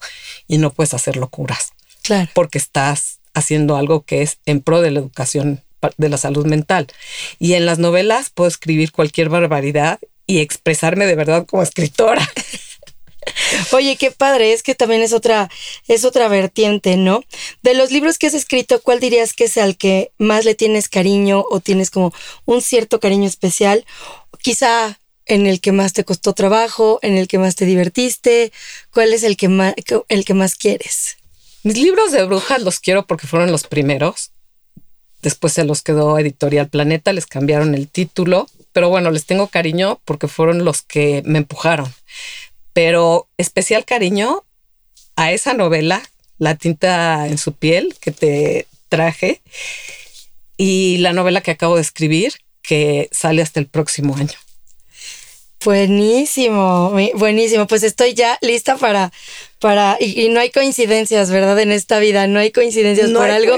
y 0.46 0.58
no 0.58 0.70
puedes 0.72 0.94
hacer 0.94 1.16
locuras. 1.16 1.72
Claro. 2.02 2.30
Porque 2.34 2.58
estás 2.58 3.18
haciendo 3.34 3.76
algo 3.76 4.02
que 4.02 4.22
es 4.22 4.38
en 4.46 4.60
pro 4.60 4.80
de 4.80 4.90
la 4.90 5.00
educación 5.00 5.62
de 5.96 6.08
la 6.08 6.18
salud 6.18 6.46
mental. 6.46 6.88
Y 7.38 7.54
en 7.54 7.66
las 7.66 7.78
novelas 7.78 8.30
puedo 8.30 8.48
escribir 8.48 8.90
cualquier 8.90 9.28
barbaridad 9.28 10.00
y 10.26 10.40
expresarme 10.40 11.06
de 11.06 11.14
verdad 11.14 11.46
como 11.46 11.62
escritora. 11.62 12.26
Oye, 13.72 13.96
qué 13.96 14.10
padre, 14.10 14.52
es 14.52 14.62
que 14.62 14.74
también 14.74 15.02
es 15.02 15.12
otra, 15.12 15.50
es 15.86 16.04
otra 16.04 16.28
vertiente, 16.28 16.96
¿no? 16.96 17.22
De 17.62 17.74
los 17.74 17.90
libros 17.90 18.18
que 18.18 18.26
has 18.26 18.34
escrito, 18.34 18.80
¿cuál 18.82 19.00
dirías 19.00 19.32
que 19.32 19.44
es 19.44 19.56
al 19.56 19.76
que 19.76 20.12
más 20.18 20.44
le 20.44 20.54
tienes 20.54 20.88
cariño 20.88 21.44
o 21.50 21.60
tienes 21.60 21.90
como 21.90 22.12
un 22.44 22.62
cierto 22.62 23.00
cariño 23.00 23.26
especial? 23.26 23.84
Quizá 24.40 24.98
en 25.28 25.46
el 25.46 25.60
que 25.60 25.72
más 25.72 25.92
te 25.92 26.04
costó 26.04 26.32
trabajo, 26.32 26.98
en 27.02 27.16
el 27.16 27.28
que 27.28 27.38
más 27.38 27.54
te 27.54 27.66
divertiste? 27.66 28.52
¿Cuál 28.92 29.12
es 29.12 29.22
el 29.22 29.36
que 29.36 29.48
más, 29.48 29.74
el 30.08 30.24
que 30.24 30.34
más 30.34 30.56
quieres? 30.56 31.18
Mis 31.62 31.76
libros 31.78 32.10
de 32.12 32.24
brujas 32.24 32.62
los 32.62 32.80
quiero 32.80 33.06
porque 33.06 33.26
fueron 33.26 33.52
los 33.52 33.64
primeros. 33.64 34.32
Después 35.22 35.52
se 35.52 35.64
los 35.64 35.82
quedó 35.82 36.18
Editorial 36.18 36.68
Planeta, 36.68 37.12
les 37.12 37.26
cambiaron 37.26 37.74
el 37.74 37.88
título, 37.88 38.48
pero 38.72 38.88
bueno, 38.88 39.10
les 39.10 39.26
tengo 39.26 39.48
cariño 39.48 40.00
porque 40.04 40.28
fueron 40.28 40.64
los 40.64 40.82
que 40.82 41.22
me 41.26 41.38
empujaron. 41.38 41.92
Pero 42.78 43.28
especial 43.38 43.84
cariño 43.84 44.44
a 45.16 45.32
esa 45.32 45.52
novela, 45.52 46.00
La 46.38 46.54
tinta 46.54 47.26
en 47.26 47.36
su 47.36 47.52
piel, 47.52 47.96
que 48.00 48.12
te 48.12 48.68
traje, 48.88 49.40
y 50.56 50.98
la 50.98 51.12
novela 51.12 51.40
que 51.40 51.50
acabo 51.50 51.74
de 51.74 51.82
escribir, 51.82 52.34
que 52.62 53.08
sale 53.10 53.42
hasta 53.42 53.58
el 53.58 53.66
próximo 53.66 54.14
año. 54.14 54.38
Buenísimo, 55.64 56.92
buenísimo. 57.16 57.66
Pues 57.66 57.82
estoy 57.82 58.14
ya 58.14 58.38
lista 58.42 58.76
para, 58.76 59.10
para, 59.58 59.96
y, 59.98 60.28
no 60.28 60.38
hay 60.38 60.50
coincidencias, 60.50 61.32
¿verdad? 61.32 61.58
En 61.58 61.72
esta 61.72 61.98
vida, 61.98 62.28
no 62.28 62.38
hay 62.38 62.52
coincidencias 62.52 63.10
por 63.10 63.28
algo. 63.28 63.56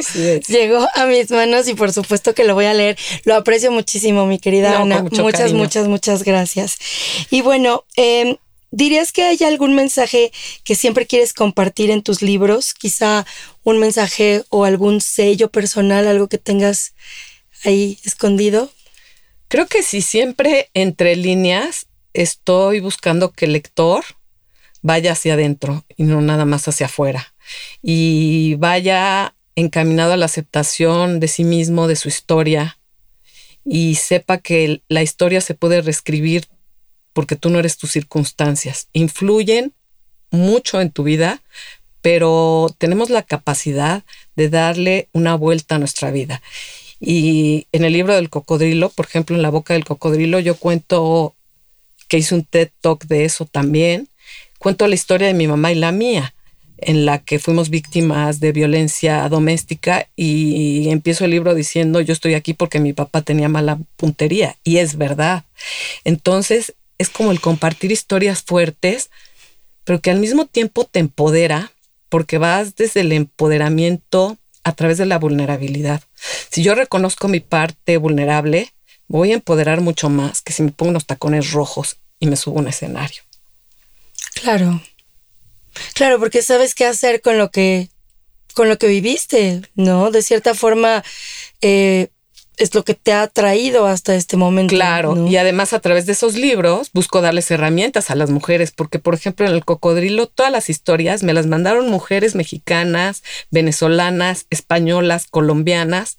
Llegó 0.48 0.88
a 0.94 1.04
mis 1.04 1.30
manos 1.30 1.68
y 1.68 1.74
por 1.74 1.92
supuesto 1.92 2.32
que 2.32 2.44
lo 2.44 2.54
voy 2.54 2.64
a 2.64 2.72
leer. 2.72 2.96
Lo 3.24 3.34
aprecio 3.34 3.70
muchísimo, 3.70 4.24
mi 4.24 4.38
querida 4.38 4.80
Ana. 4.80 5.02
Muchas, 5.02 5.52
muchas, 5.52 5.88
muchas 5.88 6.22
gracias. 6.22 6.78
Y 7.28 7.42
bueno, 7.42 7.84
eh, 7.98 8.38
¿dirías 8.70 9.12
que 9.12 9.22
hay 9.22 9.38
algún 9.44 9.74
mensaje 9.74 10.32
que 10.64 10.74
siempre 10.74 11.06
quieres 11.06 11.32
compartir 11.32 11.90
en 11.90 12.02
tus 12.02 12.22
libros? 12.22 12.74
Quizá 12.74 13.26
un 13.62 13.78
mensaje 13.78 14.44
o 14.48 14.64
algún 14.64 15.00
sello 15.00 15.50
personal, 15.50 16.06
algo 16.06 16.28
que 16.28 16.38
tengas 16.38 16.94
ahí 17.64 17.98
escondido. 18.04 18.70
Creo 19.48 19.66
que 19.66 19.82
sí, 19.82 20.02
siempre 20.02 20.70
entre 20.74 21.16
líneas 21.16 21.86
estoy 22.12 22.80
buscando 22.80 23.32
que 23.32 23.46
el 23.46 23.52
lector 23.52 24.04
vaya 24.82 25.12
hacia 25.12 25.34
adentro 25.34 25.84
y 25.96 26.04
no 26.04 26.20
nada 26.20 26.44
más 26.44 26.68
hacia 26.68 26.86
afuera. 26.86 27.34
Y 27.82 28.54
vaya 28.56 29.34
encaminado 29.56 30.12
a 30.12 30.16
la 30.16 30.26
aceptación 30.26 31.20
de 31.20 31.28
sí 31.28 31.44
mismo, 31.44 31.88
de 31.88 31.96
su 31.96 32.08
historia, 32.08 32.78
y 33.64 33.96
sepa 33.96 34.38
que 34.38 34.82
la 34.88 35.02
historia 35.02 35.40
se 35.40 35.54
puede 35.54 35.82
reescribir 35.82 36.46
porque 37.20 37.36
tú 37.36 37.50
no 37.50 37.58
eres 37.58 37.76
tus 37.76 37.90
circunstancias. 37.90 38.88
Influyen 38.94 39.74
mucho 40.30 40.80
en 40.80 40.90
tu 40.90 41.02
vida, 41.02 41.42
pero 42.00 42.74
tenemos 42.78 43.10
la 43.10 43.22
capacidad 43.22 44.04
de 44.36 44.48
darle 44.48 45.10
una 45.12 45.34
vuelta 45.34 45.74
a 45.74 45.78
nuestra 45.78 46.10
vida. 46.10 46.40
Y 46.98 47.66
en 47.72 47.84
el 47.84 47.92
libro 47.92 48.14
del 48.14 48.30
cocodrilo, 48.30 48.88
por 48.88 49.04
ejemplo, 49.04 49.36
en 49.36 49.42
la 49.42 49.50
boca 49.50 49.74
del 49.74 49.84
cocodrilo, 49.84 50.40
yo 50.40 50.54
cuento 50.54 51.34
que 52.08 52.16
hice 52.16 52.34
un 52.34 52.42
TED 52.42 52.70
Talk 52.80 53.04
de 53.04 53.26
eso 53.26 53.44
también. 53.44 54.08
Cuento 54.58 54.88
la 54.88 54.94
historia 54.94 55.26
de 55.26 55.34
mi 55.34 55.46
mamá 55.46 55.72
y 55.72 55.74
la 55.74 55.92
mía, 55.92 56.32
en 56.78 57.04
la 57.04 57.18
que 57.18 57.38
fuimos 57.38 57.68
víctimas 57.68 58.40
de 58.40 58.52
violencia 58.52 59.28
doméstica 59.28 60.08
y 60.16 60.88
empiezo 60.88 61.26
el 61.26 61.32
libro 61.32 61.54
diciendo 61.54 62.00
yo 62.00 62.14
estoy 62.14 62.32
aquí 62.32 62.54
porque 62.54 62.80
mi 62.80 62.94
papá 62.94 63.20
tenía 63.20 63.50
mala 63.50 63.78
puntería 63.98 64.56
y 64.64 64.78
es 64.78 64.96
verdad. 64.96 65.44
Entonces 66.04 66.72
es 67.00 67.08
como 67.08 67.32
el 67.32 67.40
compartir 67.40 67.90
historias 67.92 68.42
fuertes, 68.42 69.08
pero 69.84 70.00
que 70.00 70.10
al 70.10 70.20
mismo 70.20 70.44
tiempo 70.44 70.84
te 70.84 70.98
empodera 70.98 71.72
porque 72.10 72.36
vas 72.36 72.76
desde 72.76 73.00
el 73.00 73.12
empoderamiento 73.12 74.36
a 74.64 74.72
través 74.72 74.98
de 74.98 75.06
la 75.06 75.18
vulnerabilidad. 75.18 76.02
Si 76.50 76.62
yo 76.62 76.74
reconozco 76.74 77.26
mi 77.26 77.40
parte 77.40 77.96
vulnerable, 77.96 78.74
voy 79.08 79.30
a 79.30 79.34
empoderar 79.36 79.80
mucho 79.80 80.10
más 80.10 80.42
que 80.42 80.52
si 80.52 80.62
me 80.62 80.72
pongo 80.72 80.90
unos 80.90 81.06
tacones 81.06 81.52
rojos 81.52 81.96
y 82.18 82.26
me 82.26 82.36
subo 82.36 82.58
a 82.58 82.62
un 82.62 82.68
escenario. 82.68 83.22
Claro. 84.34 84.82
Claro, 85.94 86.18
porque 86.18 86.42
sabes 86.42 86.74
qué 86.74 86.84
hacer 86.84 87.22
con 87.22 87.38
lo 87.38 87.50
que 87.50 87.88
con 88.52 88.68
lo 88.68 88.76
que 88.76 88.88
viviste, 88.88 89.62
¿no? 89.74 90.10
De 90.10 90.20
cierta 90.20 90.54
forma 90.54 91.02
eh, 91.62 92.08
es 92.60 92.74
lo 92.74 92.84
que 92.84 92.94
te 92.94 93.12
ha 93.12 93.26
traído 93.26 93.86
hasta 93.86 94.14
este 94.14 94.36
momento. 94.36 94.74
Claro, 94.74 95.26
y 95.26 95.36
además 95.36 95.72
a 95.72 95.80
través 95.80 96.06
de 96.06 96.12
esos 96.12 96.36
libros 96.36 96.90
busco 96.92 97.20
darles 97.20 97.50
herramientas 97.50 98.10
a 98.10 98.14
las 98.14 98.30
mujeres, 98.30 98.70
porque 98.70 98.98
por 98.98 99.14
ejemplo 99.14 99.46
en 99.46 99.52
el 99.52 99.64
cocodrilo 99.64 100.26
todas 100.26 100.52
las 100.52 100.70
historias 100.70 101.22
me 101.22 101.32
las 101.32 101.46
mandaron 101.46 101.88
mujeres 101.88 102.34
mexicanas, 102.34 103.22
venezolanas, 103.50 104.46
españolas, 104.50 105.26
colombianas, 105.26 106.18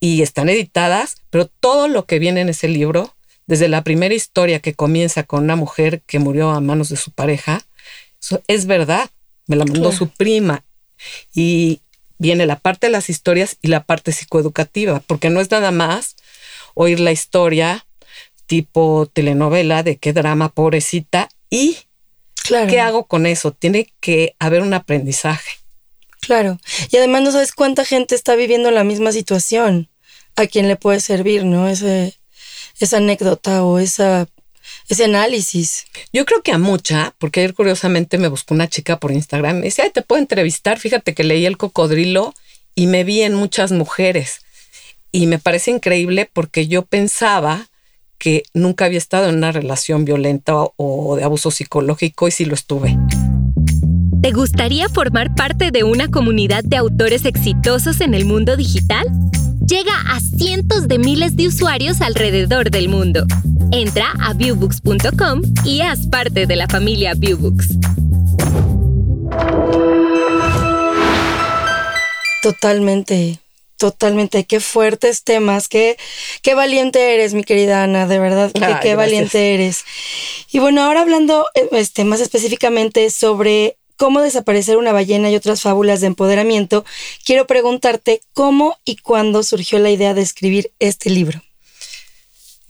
y 0.00 0.22
están 0.22 0.48
editadas, 0.48 1.16
pero 1.28 1.46
todo 1.46 1.86
lo 1.86 2.06
que 2.06 2.18
viene 2.18 2.40
en 2.40 2.48
ese 2.48 2.68
libro, 2.68 3.14
desde 3.46 3.68
la 3.68 3.84
primera 3.84 4.14
historia 4.14 4.60
que 4.60 4.74
comienza 4.74 5.22
con 5.24 5.44
una 5.44 5.56
mujer 5.56 6.02
que 6.06 6.18
murió 6.18 6.50
a 6.50 6.60
manos 6.60 6.88
de 6.88 6.96
su 6.96 7.12
pareja, 7.12 7.62
es 8.46 8.66
verdad, 8.66 9.10
me 9.46 9.56
la 9.56 9.64
mandó 9.64 9.92
su 9.92 10.08
prima. 10.08 10.64
Y 11.34 11.82
viene 12.20 12.44
la 12.44 12.56
parte 12.56 12.86
de 12.86 12.92
las 12.92 13.08
historias 13.08 13.56
y 13.62 13.68
la 13.68 13.82
parte 13.82 14.12
psicoeducativa, 14.12 15.00
porque 15.06 15.30
no 15.30 15.40
es 15.40 15.50
nada 15.50 15.70
más 15.70 16.16
oír 16.74 17.00
la 17.00 17.12
historia 17.12 17.86
tipo 18.44 19.08
telenovela 19.10 19.82
de 19.82 19.96
qué 19.96 20.12
drama, 20.12 20.50
pobrecita, 20.50 21.28
y 21.48 21.78
qué 22.68 22.80
hago 22.80 23.06
con 23.06 23.24
eso. 23.26 23.52
Tiene 23.52 23.92
que 24.00 24.34
haber 24.38 24.62
un 24.62 24.74
aprendizaje. 24.74 25.50
Claro. 26.20 26.58
Y 26.90 26.96
además 26.98 27.22
no 27.22 27.32
sabes 27.32 27.52
cuánta 27.52 27.84
gente 27.84 28.14
está 28.14 28.34
viviendo 28.36 28.70
la 28.70 28.84
misma 28.84 29.12
situación. 29.12 29.88
A 30.36 30.46
quien 30.46 30.68
le 30.68 30.76
puede 30.76 31.00
servir, 31.00 31.44
¿no? 31.44 31.68
Ese, 31.68 32.18
esa 32.78 32.98
anécdota 32.98 33.64
o 33.64 33.78
esa 33.78 34.28
ese 34.94 35.04
análisis. 35.04 35.86
Yo 36.12 36.24
creo 36.24 36.42
que 36.42 36.52
a 36.52 36.58
mucha, 36.58 37.14
porque 37.18 37.40
ayer 37.40 37.54
curiosamente 37.54 38.18
me 38.18 38.28
buscó 38.28 38.54
una 38.54 38.68
chica 38.68 38.98
por 38.98 39.12
Instagram, 39.12 39.58
me 39.58 39.66
dice, 39.66 39.82
Ay, 39.82 39.90
te 39.90 40.02
puedo 40.02 40.20
entrevistar, 40.20 40.78
fíjate 40.78 41.14
que 41.14 41.24
leí 41.24 41.46
el 41.46 41.56
cocodrilo 41.56 42.34
y 42.74 42.86
me 42.86 43.04
vi 43.04 43.22
en 43.22 43.34
muchas 43.34 43.72
mujeres. 43.72 44.40
Y 45.12 45.26
me 45.26 45.38
parece 45.38 45.70
increíble 45.70 46.28
porque 46.32 46.68
yo 46.68 46.82
pensaba 46.82 47.68
que 48.18 48.42
nunca 48.52 48.84
había 48.84 48.98
estado 48.98 49.28
en 49.28 49.36
una 49.36 49.50
relación 49.50 50.04
violenta 50.04 50.54
o 50.76 51.16
de 51.16 51.24
abuso 51.24 51.50
psicológico 51.50 52.28
y 52.28 52.30
sí 52.30 52.44
lo 52.44 52.54
estuve. 52.54 52.96
¿Te 54.22 54.32
gustaría 54.32 54.88
formar 54.90 55.34
parte 55.34 55.70
de 55.70 55.82
una 55.82 56.08
comunidad 56.08 56.62
de 56.62 56.76
autores 56.76 57.24
exitosos 57.24 58.02
en 58.02 58.12
el 58.12 58.26
mundo 58.26 58.56
digital? 58.56 59.06
Llega 59.70 59.94
a 60.08 60.18
cientos 60.18 60.88
de 60.88 60.98
miles 60.98 61.36
de 61.36 61.46
usuarios 61.46 62.00
alrededor 62.00 62.72
del 62.72 62.88
mundo. 62.88 63.24
Entra 63.70 64.12
a 64.20 64.34
viewbooks.com 64.34 65.42
y 65.64 65.82
haz 65.82 66.08
parte 66.08 66.46
de 66.48 66.56
la 66.56 66.66
familia 66.66 67.14
Viewbooks. 67.14 67.68
Totalmente, 72.42 73.38
totalmente. 73.76 74.42
Qué 74.42 74.58
fuertes 74.58 75.22
temas, 75.22 75.68
qué, 75.68 75.96
qué 76.42 76.54
valiente 76.56 77.14
eres, 77.14 77.32
mi 77.32 77.44
querida 77.44 77.84
Ana, 77.84 78.08
de 78.08 78.18
verdad, 78.18 78.50
qué 78.82 78.96
valiente 78.96 79.54
eres. 79.54 79.84
Y 80.50 80.58
bueno, 80.58 80.82
ahora 80.82 81.02
hablando 81.02 81.46
este, 81.70 82.02
más 82.02 82.18
específicamente 82.18 83.08
sobre 83.10 83.76
cómo 84.00 84.20
desaparecer 84.20 84.78
una 84.78 84.92
ballena 84.92 85.30
y 85.30 85.36
otras 85.36 85.60
fábulas 85.60 86.00
de 86.00 86.08
empoderamiento, 86.08 86.84
quiero 87.24 87.46
preguntarte 87.46 88.22
cómo 88.32 88.76
y 88.84 88.96
cuándo 88.96 89.44
surgió 89.44 89.78
la 89.78 89.90
idea 89.90 90.14
de 90.14 90.22
escribir 90.22 90.72
este 90.80 91.10
libro 91.10 91.40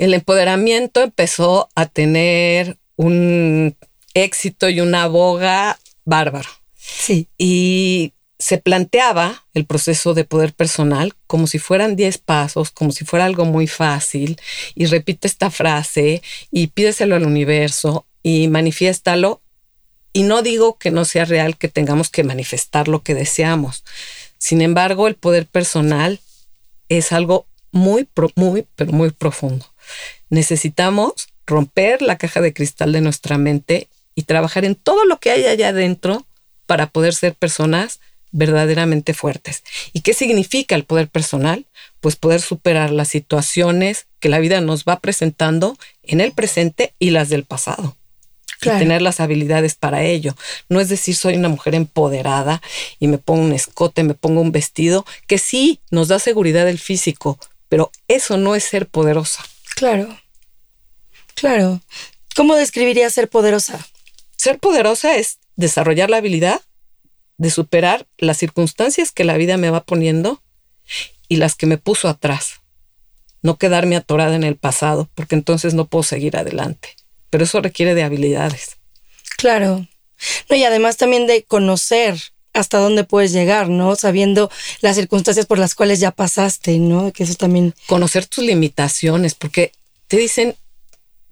el 0.00 0.14
empoderamiento 0.14 1.02
empezó 1.02 1.68
a 1.74 1.84
tener 1.84 2.78
un 2.96 3.76
éxito 4.14 4.70
y 4.70 4.80
una 4.80 5.06
boga 5.08 5.78
bárbaro. 6.06 6.48
Sí. 6.74 7.28
Y 7.36 8.14
se 8.38 8.56
planteaba 8.56 9.44
el 9.52 9.66
proceso 9.66 10.14
de 10.14 10.24
poder 10.24 10.54
personal 10.54 11.12
como 11.26 11.46
si 11.46 11.58
fueran 11.58 11.96
10 11.96 12.16
pasos, 12.16 12.70
como 12.70 12.92
si 12.92 13.04
fuera 13.04 13.26
algo 13.26 13.44
muy 13.44 13.66
fácil, 13.66 14.40
y 14.74 14.86
repite 14.86 15.28
esta 15.28 15.50
frase 15.50 16.22
y 16.50 16.68
pídeselo 16.68 17.14
al 17.14 17.26
universo 17.26 18.06
y 18.22 18.48
manifiéstalo. 18.48 19.42
Y 20.12 20.24
no 20.24 20.42
digo 20.42 20.78
que 20.78 20.90
no 20.90 21.04
sea 21.04 21.24
real 21.24 21.56
que 21.56 21.68
tengamos 21.68 22.10
que 22.10 22.24
manifestar 22.24 22.88
lo 22.88 23.02
que 23.02 23.14
deseamos. 23.14 23.84
Sin 24.38 24.60
embargo, 24.60 25.06
el 25.06 25.14
poder 25.14 25.46
personal 25.46 26.20
es 26.88 27.12
algo 27.12 27.46
muy, 27.72 28.08
muy, 28.34 28.66
pero 28.76 28.92
muy 28.92 29.10
profundo. 29.10 29.66
Necesitamos 30.28 31.28
romper 31.46 32.02
la 32.02 32.18
caja 32.18 32.40
de 32.40 32.52
cristal 32.52 32.92
de 32.92 33.00
nuestra 33.00 33.38
mente 33.38 33.88
y 34.14 34.22
trabajar 34.22 34.64
en 34.64 34.74
todo 34.74 35.04
lo 35.04 35.18
que 35.18 35.30
hay 35.30 35.46
allá 35.46 35.68
adentro 35.68 36.26
para 36.66 36.86
poder 36.86 37.14
ser 37.14 37.34
personas 37.34 38.00
verdaderamente 38.32 39.14
fuertes. 39.14 39.64
¿Y 39.92 40.00
qué 40.02 40.14
significa 40.14 40.74
el 40.74 40.84
poder 40.84 41.08
personal? 41.08 41.66
Pues 42.00 42.16
poder 42.16 42.40
superar 42.40 42.90
las 42.90 43.08
situaciones 43.08 44.06
que 44.20 44.28
la 44.28 44.38
vida 44.38 44.60
nos 44.60 44.84
va 44.84 45.00
presentando 45.00 45.76
en 46.02 46.20
el 46.20 46.32
presente 46.32 46.94
y 46.98 47.10
las 47.10 47.28
del 47.28 47.44
pasado. 47.44 47.96
Y 48.62 48.68
tener 48.68 49.00
las 49.00 49.20
habilidades 49.20 49.74
para 49.74 50.02
ello. 50.02 50.36
No 50.68 50.80
es 50.80 50.88
decir, 50.88 51.16
soy 51.16 51.36
una 51.36 51.48
mujer 51.48 51.74
empoderada 51.74 52.60
y 52.98 53.08
me 53.08 53.18
pongo 53.18 53.42
un 53.42 53.52
escote, 53.52 54.02
me 54.02 54.14
pongo 54.14 54.40
un 54.40 54.52
vestido, 54.52 55.06
que 55.26 55.38
sí 55.38 55.80
nos 55.90 56.08
da 56.08 56.18
seguridad 56.18 56.68
el 56.68 56.78
físico, 56.78 57.38
pero 57.68 57.90
eso 58.08 58.36
no 58.36 58.54
es 58.54 58.64
ser 58.64 58.86
poderosa. 58.86 59.42
Claro, 59.76 60.14
claro. 61.34 61.80
¿Cómo 62.36 62.54
describirías 62.54 63.12
ser 63.12 63.28
poderosa? 63.28 63.86
Ser 64.36 64.58
poderosa 64.58 65.16
es 65.16 65.38
desarrollar 65.56 66.10
la 66.10 66.18
habilidad 66.18 66.60
de 67.38 67.50
superar 67.50 68.06
las 68.18 68.36
circunstancias 68.36 69.12
que 69.12 69.24
la 69.24 69.36
vida 69.38 69.56
me 69.56 69.70
va 69.70 69.84
poniendo 69.84 70.42
y 71.28 71.36
las 71.36 71.54
que 71.54 71.66
me 71.66 71.78
puso 71.78 72.08
atrás. 72.08 72.60
No 73.42 73.56
quedarme 73.56 73.96
atorada 73.96 74.36
en 74.36 74.44
el 74.44 74.56
pasado, 74.56 75.08
porque 75.14 75.36
entonces 75.36 75.72
no 75.72 75.86
puedo 75.86 76.02
seguir 76.02 76.36
adelante. 76.36 76.96
Pero 77.30 77.44
eso 77.44 77.60
requiere 77.60 77.94
de 77.94 78.02
habilidades. 78.02 78.76
Claro. 79.36 79.86
No, 80.48 80.56
y 80.56 80.64
además 80.64 80.96
también 80.96 81.26
de 81.26 81.44
conocer 81.44 82.20
hasta 82.52 82.78
dónde 82.78 83.04
puedes 83.04 83.32
llegar, 83.32 83.68
¿no? 83.68 83.94
Sabiendo 83.96 84.50
las 84.80 84.96
circunstancias 84.96 85.46
por 85.46 85.58
las 85.58 85.74
cuales 85.74 86.00
ya 86.00 86.10
pasaste, 86.10 86.78
¿no? 86.78 87.12
Que 87.12 87.22
eso 87.22 87.34
también... 87.34 87.74
Conocer 87.86 88.26
tus 88.26 88.44
limitaciones, 88.44 89.34
porque 89.34 89.72
te 90.08 90.16
dicen, 90.16 90.56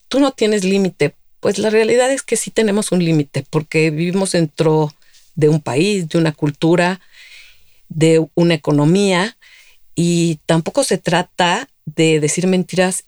tú 0.06 0.20
no 0.20 0.32
tienes 0.32 0.64
límite. 0.64 1.14
Pues 1.40 1.58
la 1.58 1.70
realidad 1.70 2.10
es 2.10 2.22
que 2.22 2.36
sí 2.36 2.50
tenemos 2.50 2.92
un 2.92 3.04
límite, 3.04 3.44
porque 3.50 3.90
vivimos 3.90 4.32
dentro 4.32 4.94
de 5.34 5.48
un 5.48 5.60
país, 5.60 6.08
de 6.08 6.18
una 6.18 6.32
cultura, 6.32 7.00
de 7.88 8.24
una 8.34 8.54
economía, 8.54 9.36
y 9.94 10.38
tampoco 10.46 10.84
se 10.84 10.98
trata 10.98 11.68
de 11.84 12.20
decir 12.20 12.46
mentiras 12.46 13.04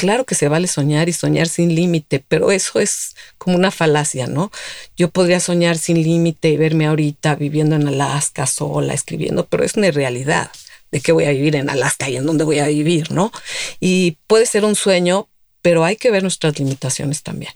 claro 0.00 0.24
que 0.24 0.34
se 0.34 0.48
vale 0.48 0.66
soñar 0.66 1.10
y 1.10 1.12
soñar 1.12 1.46
sin 1.46 1.74
límite, 1.74 2.24
pero 2.26 2.50
eso 2.52 2.80
es 2.80 3.14
como 3.36 3.54
una 3.56 3.70
falacia, 3.70 4.26
¿no? 4.26 4.50
Yo 4.96 5.10
podría 5.10 5.40
soñar 5.40 5.76
sin 5.76 6.02
límite 6.02 6.48
y 6.48 6.56
verme 6.56 6.86
ahorita 6.86 7.34
viviendo 7.34 7.76
en 7.76 7.86
Alaska 7.86 8.46
sola, 8.46 8.94
escribiendo, 8.94 9.44
pero 9.44 9.62
es 9.62 9.74
una 9.74 9.90
realidad 9.90 10.50
de 10.90 11.02
qué 11.02 11.12
voy 11.12 11.24
a 11.26 11.32
vivir 11.32 11.54
en 11.54 11.68
Alaska 11.68 12.08
y 12.08 12.16
en 12.16 12.24
dónde 12.24 12.44
voy 12.44 12.60
a 12.60 12.68
vivir, 12.68 13.12
¿no? 13.12 13.30
Y 13.78 14.16
puede 14.26 14.46
ser 14.46 14.64
un 14.64 14.74
sueño, 14.74 15.28
pero 15.60 15.84
hay 15.84 15.96
que 15.96 16.10
ver 16.10 16.22
nuestras 16.22 16.58
limitaciones 16.58 17.22
también. 17.22 17.52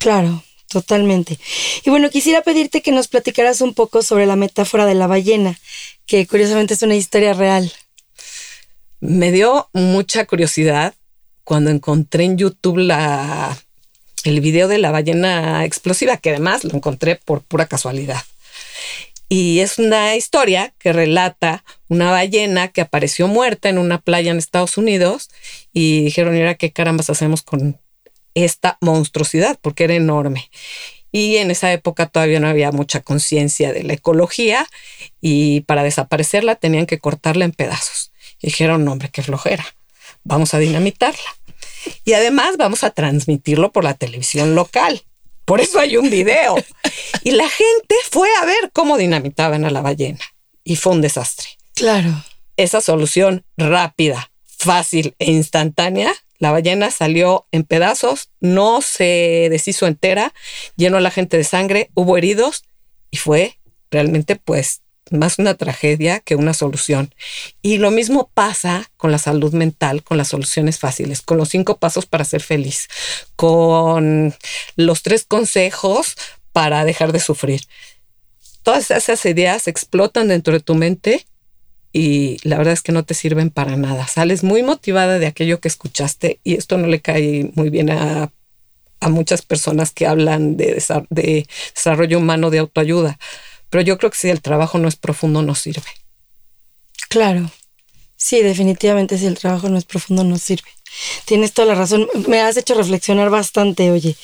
Claro, 0.00 0.42
totalmente. 0.68 1.38
Y 1.84 1.90
bueno, 1.90 2.10
quisiera 2.10 2.42
pedirte 2.42 2.82
que 2.82 2.90
nos 2.90 3.06
platicaras 3.06 3.60
un 3.60 3.74
poco 3.74 4.02
sobre 4.02 4.26
la 4.26 4.34
metáfora 4.34 4.86
de 4.86 4.96
la 4.96 5.06
ballena, 5.06 5.56
que 6.04 6.26
curiosamente 6.26 6.74
es 6.74 6.82
una 6.82 6.96
historia 6.96 7.32
real. 7.32 7.72
Me 8.98 9.30
dio 9.30 9.68
mucha 9.72 10.24
curiosidad 10.26 10.92
cuando 11.46 11.70
encontré 11.70 12.24
en 12.24 12.36
YouTube 12.36 12.92
el 14.24 14.40
video 14.40 14.66
de 14.66 14.78
la 14.78 14.90
ballena 14.90 15.64
explosiva, 15.64 16.16
que 16.16 16.30
además 16.30 16.64
lo 16.64 16.74
encontré 16.74 17.14
por 17.14 17.42
pura 17.42 17.66
casualidad. 17.66 18.20
Y 19.28 19.60
es 19.60 19.78
una 19.78 20.16
historia 20.16 20.74
que 20.80 20.92
relata 20.92 21.62
una 21.88 22.10
ballena 22.10 22.66
que 22.66 22.80
apareció 22.80 23.28
muerta 23.28 23.68
en 23.68 23.78
una 23.78 23.98
playa 24.00 24.32
en 24.32 24.38
Estados 24.38 24.76
Unidos 24.76 25.30
y 25.72 26.02
dijeron, 26.02 26.34
mira 26.34 26.56
qué 26.56 26.72
carambas 26.72 27.10
hacemos 27.10 27.42
con 27.42 27.78
esta 28.34 28.76
monstruosidad? 28.80 29.56
Porque 29.62 29.84
era 29.84 29.94
enorme. 29.94 30.50
Y 31.12 31.36
en 31.36 31.52
esa 31.52 31.72
época 31.72 32.06
todavía 32.06 32.40
no 32.40 32.48
había 32.48 32.72
mucha 32.72 33.02
conciencia 33.02 33.72
de 33.72 33.84
la 33.84 33.92
ecología 33.92 34.66
y 35.20 35.60
para 35.60 35.84
desaparecerla 35.84 36.56
tenían 36.56 36.86
que 36.86 36.98
cortarla 36.98 37.44
en 37.44 37.52
pedazos. 37.52 38.10
dijeron, 38.42 38.86
hombre, 38.88 39.10
qué 39.12 39.22
flojera, 39.22 39.64
vamos 40.26 40.54
a 40.54 40.58
dinamitarla. 40.58 41.36
Y 42.04 42.12
además 42.12 42.56
vamos 42.58 42.84
a 42.84 42.90
transmitirlo 42.90 43.72
por 43.72 43.84
la 43.84 43.94
televisión 43.94 44.54
local. 44.54 45.02
Por 45.44 45.60
eso 45.60 45.78
hay 45.78 45.96
un 45.96 46.10
video. 46.10 46.56
Y 47.22 47.30
la 47.32 47.48
gente 47.48 47.94
fue 48.10 48.28
a 48.42 48.44
ver 48.44 48.70
cómo 48.72 48.98
dinamitaban 48.98 49.64
a 49.64 49.70
la 49.70 49.80
ballena. 49.80 50.20
Y 50.64 50.76
fue 50.76 50.92
un 50.92 51.00
desastre. 51.00 51.46
Claro. 51.74 52.24
Esa 52.56 52.80
solución 52.80 53.44
rápida, 53.56 54.30
fácil 54.44 55.14
e 55.18 55.30
instantánea, 55.30 56.12
la 56.38 56.50
ballena 56.50 56.90
salió 56.90 57.46
en 57.52 57.64
pedazos, 57.64 58.30
no 58.40 58.82
se 58.82 59.48
deshizo 59.50 59.86
entera, 59.86 60.34
llenó 60.76 60.96
a 60.98 61.00
la 61.00 61.10
gente 61.10 61.36
de 61.36 61.44
sangre, 61.44 61.90
hubo 61.94 62.16
heridos 62.16 62.64
y 63.10 63.18
fue 63.18 63.58
realmente 63.90 64.36
pues 64.36 64.82
más 65.10 65.38
una 65.38 65.54
tragedia 65.54 66.20
que 66.20 66.36
una 66.36 66.54
solución. 66.54 67.14
Y 67.62 67.78
lo 67.78 67.90
mismo 67.90 68.30
pasa 68.34 68.90
con 68.96 69.12
la 69.12 69.18
salud 69.18 69.52
mental, 69.52 70.02
con 70.02 70.16
las 70.16 70.28
soluciones 70.28 70.78
fáciles, 70.78 71.22
con 71.22 71.38
los 71.38 71.48
cinco 71.48 71.78
pasos 71.78 72.06
para 72.06 72.24
ser 72.24 72.42
feliz, 72.42 72.88
con 73.36 74.34
los 74.76 75.02
tres 75.02 75.24
consejos 75.24 76.16
para 76.52 76.84
dejar 76.84 77.12
de 77.12 77.20
sufrir. 77.20 77.62
Todas 78.62 78.90
esas 78.90 79.24
ideas 79.26 79.68
explotan 79.68 80.28
dentro 80.28 80.52
de 80.52 80.60
tu 80.60 80.74
mente 80.74 81.26
y 81.92 82.38
la 82.42 82.58
verdad 82.58 82.74
es 82.74 82.82
que 82.82 82.92
no 82.92 83.04
te 83.04 83.14
sirven 83.14 83.50
para 83.50 83.76
nada. 83.76 84.06
Sales 84.08 84.42
muy 84.42 84.62
motivada 84.62 85.18
de 85.18 85.26
aquello 85.26 85.60
que 85.60 85.68
escuchaste 85.68 86.40
y 86.42 86.54
esto 86.54 86.76
no 86.76 86.88
le 86.88 87.00
cae 87.00 87.50
muy 87.54 87.70
bien 87.70 87.90
a, 87.90 88.32
muchas 89.08 89.42
personas 89.42 89.92
que 89.92 90.04
hablan 90.04 90.56
de, 90.56 90.82
de 91.10 91.46
desarrollo 91.76 92.18
humano, 92.18 92.50
de 92.50 92.58
autoayuda 92.58 93.20
pero 93.70 93.82
yo 93.82 93.98
creo 93.98 94.10
que 94.10 94.18
si 94.18 94.28
el 94.28 94.42
trabajo 94.42 94.78
no 94.78 94.88
es 94.88 94.96
profundo, 94.96 95.42
no 95.42 95.54
sirve. 95.54 95.90
Claro. 97.08 97.50
Sí, 98.16 98.42
definitivamente 98.42 99.18
si 99.18 99.26
el 99.26 99.38
trabajo 99.38 99.68
no 99.68 99.76
es 99.76 99.84
profundo, 99.84 100.24
no 100.24 100.38
sirve. 100.38 100.68
Tienes 101.26 101.52
toda 101.52 101.68
la 101.68 101.74
razón. 101.74 102.08
Me 102.28 102.40
has 102.40 102.56
hecho 102.56 102.74
reflexionar 102.74 103.30
bastante, 103.30 103.90
oye. 103.90 104.16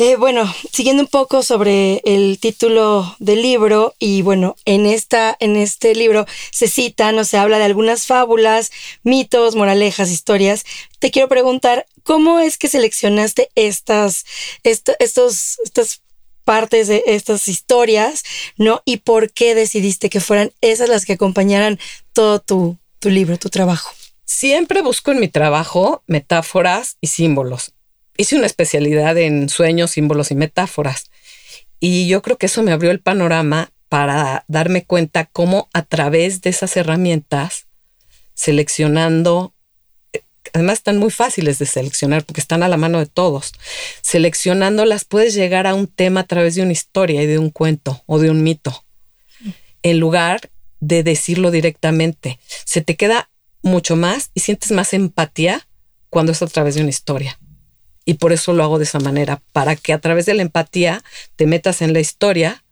Eh, 0.00 0.14
bueno, 0.14 0.44
siguiendo 0.72 1.02
un 1.02 1.08
poco 1.08 1.42
sobre 1.42 2.00
el 2.04 2.38
título 2.38 3.16
del 3.18 3.42
libro, 3.42 3.94
y 3.98 4.22
bueno, 4.22 4.54
en, 4.64 4.86
esta, 4.86 5.36
en 5.40 5.56
este 5.56 5.92
libro 5.96 6.24
se 6.52 6.68
citan 6.68 7.18
o 7.18 7.24
se 7.24 7.36
habla 7.36 7.58
de 7.58 7.64
algunas 7.64 8.06
fábulas, 8.06 8.70
mitos, 9.02 9.56
moralejas, 9.56 10.10
historias. 10.10 10.64
Te 11.00 11.10
quiero 11.10 11.28
preguntar, 11.28 11.86
¿cómo 12.04 12.38
es 12.38 12.58
que 12.58 12.68
seleccionaste 12.68 13.50
estas, 13.56 14.24
estos, 14.62 15.58
estas 15.64 16.02
partes 16.48 16.88
de 16.88 17.02
estas 17.06 17.46
historias, 17.46 18.22
¿no? 18.56 18.80
Y 18.86 18.96
por 18.98 19.30
qué 19.30 19.54
decidiste 19.54 20.08
que 20.08 20.18
fueran 20.18 20.50
esas 20.62 20.88
las 20.88 21.04
que 21.04 21.12
acompañaran 21.12 21.78
todo 22.14 22.38
tu, 22.38 22.78
tu 23.00 23.10
libro, 23.10 23.36
tu 23.36 23.50
trabajo. 23.50 23.90
Siempre 24.24 24.80
busco 24.80 25.12
en 25.12 25.20
mi 25.20 25.28
trabajo 25.28 26.02
metáforas 26.06 26.96
y 27.02 27.08
símbolos. 27.08 27.74
Hice 28.16 28.36
una 28.36 28.46
especialidad 28.46 29.18
en 29.18 29.50
sueños, 29.50 29.90
símbolos 29.90 30.30
y 30.30 30.36
metáforas. 30.36 31.10
Y 31.80 32.08
yo 32.08 32.22
creo 32.22 32.38
que 32.38 32.46
eso 32.46 32.62
me 32.62 32.72
abrió 32.72 32.92
el 32.92 33.00
panorama 33.00 33.70
para 33.90 34.46
darme 34.48 34.86
cuenta 34.86 35.26
cómo 35.26 35.68
a 35.74 35.82
través 35.82 36.40
de 36.40 36.48
esas 36.48 36.78
herramientas, 36.78 37.66
seleccionando 38.32 39.52
además 40.52 40.78
están 40.78 40.98
muy 40.98 41.10
fáciles 41.10 41.58
de 41.58 41.66
seleccionar 41.66 42.24
porque 42.24 42.40
están 42.40 42.62
a 42.62 42.68
la 42.68 42.76
mano 42.76 42.98
de 42.98 43.06
todos. 43.06 43.52
Seleccionándolas 44.02 45.04
puedes 45.04 45.34
llegar 45.34 45.66
a 45.66 45.74
un 45.74 45.86
tema 45.86 46.20
a 46.20 46.26
través 46.26 46.54
de 46.54 46.62
una 46.62 46.72
historia 46.72 47.22
y 47.22 47.26
de 47.26 47.38
un 47.38 47.50
cuento 47.50 48.02
o 48.06 48.18
de 48.18 48.30
un 48.30 48.42
mito, 48.42 48.84
en 49.82 49.98
lugar 49.98 50.50
de 50.80 51.02
decirlo 51.02 51.50
directamente. 51.50 52.38
Se 52.64 52.80
te 52.80 52.96
queda 52.96 53.30
mucho 53.62 53.96
más 53.96 54.30
y 54.34 54.40
sientes 54.40 54.70
más 54.70 54.92
empatía 54.92 55.66
cuando 56.10 56.32
es 56.32 56.42
a 56.42 56.46
través 56.46 56.74
de 56.74 56.82
una 56.82 56.90
historia. 56.90 57.38
Y 58.04 58.14
por 58.14 58.32
eso 58.32 58.52
lo 58.54 58.62
hago 58.62 58.78
de 58.78 58.84
esa 58.84 59.00
manera, 59.00 59.42
para 59.52 59.76
que 59.76 59.92
a 59.92 60.00
través 60.00 60.26
de 60.26 60.34
la 60.34 60.42
empatía 60.42 61.04
te 61.36 61.46
metas 61.46 61.82
en 61.82 61.92
la 61.92 62.00
historia 62.00 62.64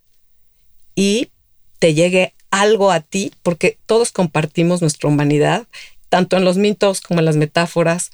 y 0.94 1.30
te 1.78 1.92
llegue 1.92 2.32
algo 2.50 2.90
a 2.90 3.00
ti, 3.00 3.32
porque 3.42 3.78
todos 3.84 4.12
compartimos 4.12 4.80
nuestra 4.80 5.10
humanidad 5.10 5.66
tanto 6.16 6.38
en 6.38 6.46
los 6.46 6.57
mitos 6.57 7.02
como 7.02 7.20
en 7.20 7.26
las 7.26 7.37
metáforas, 7.37 8.11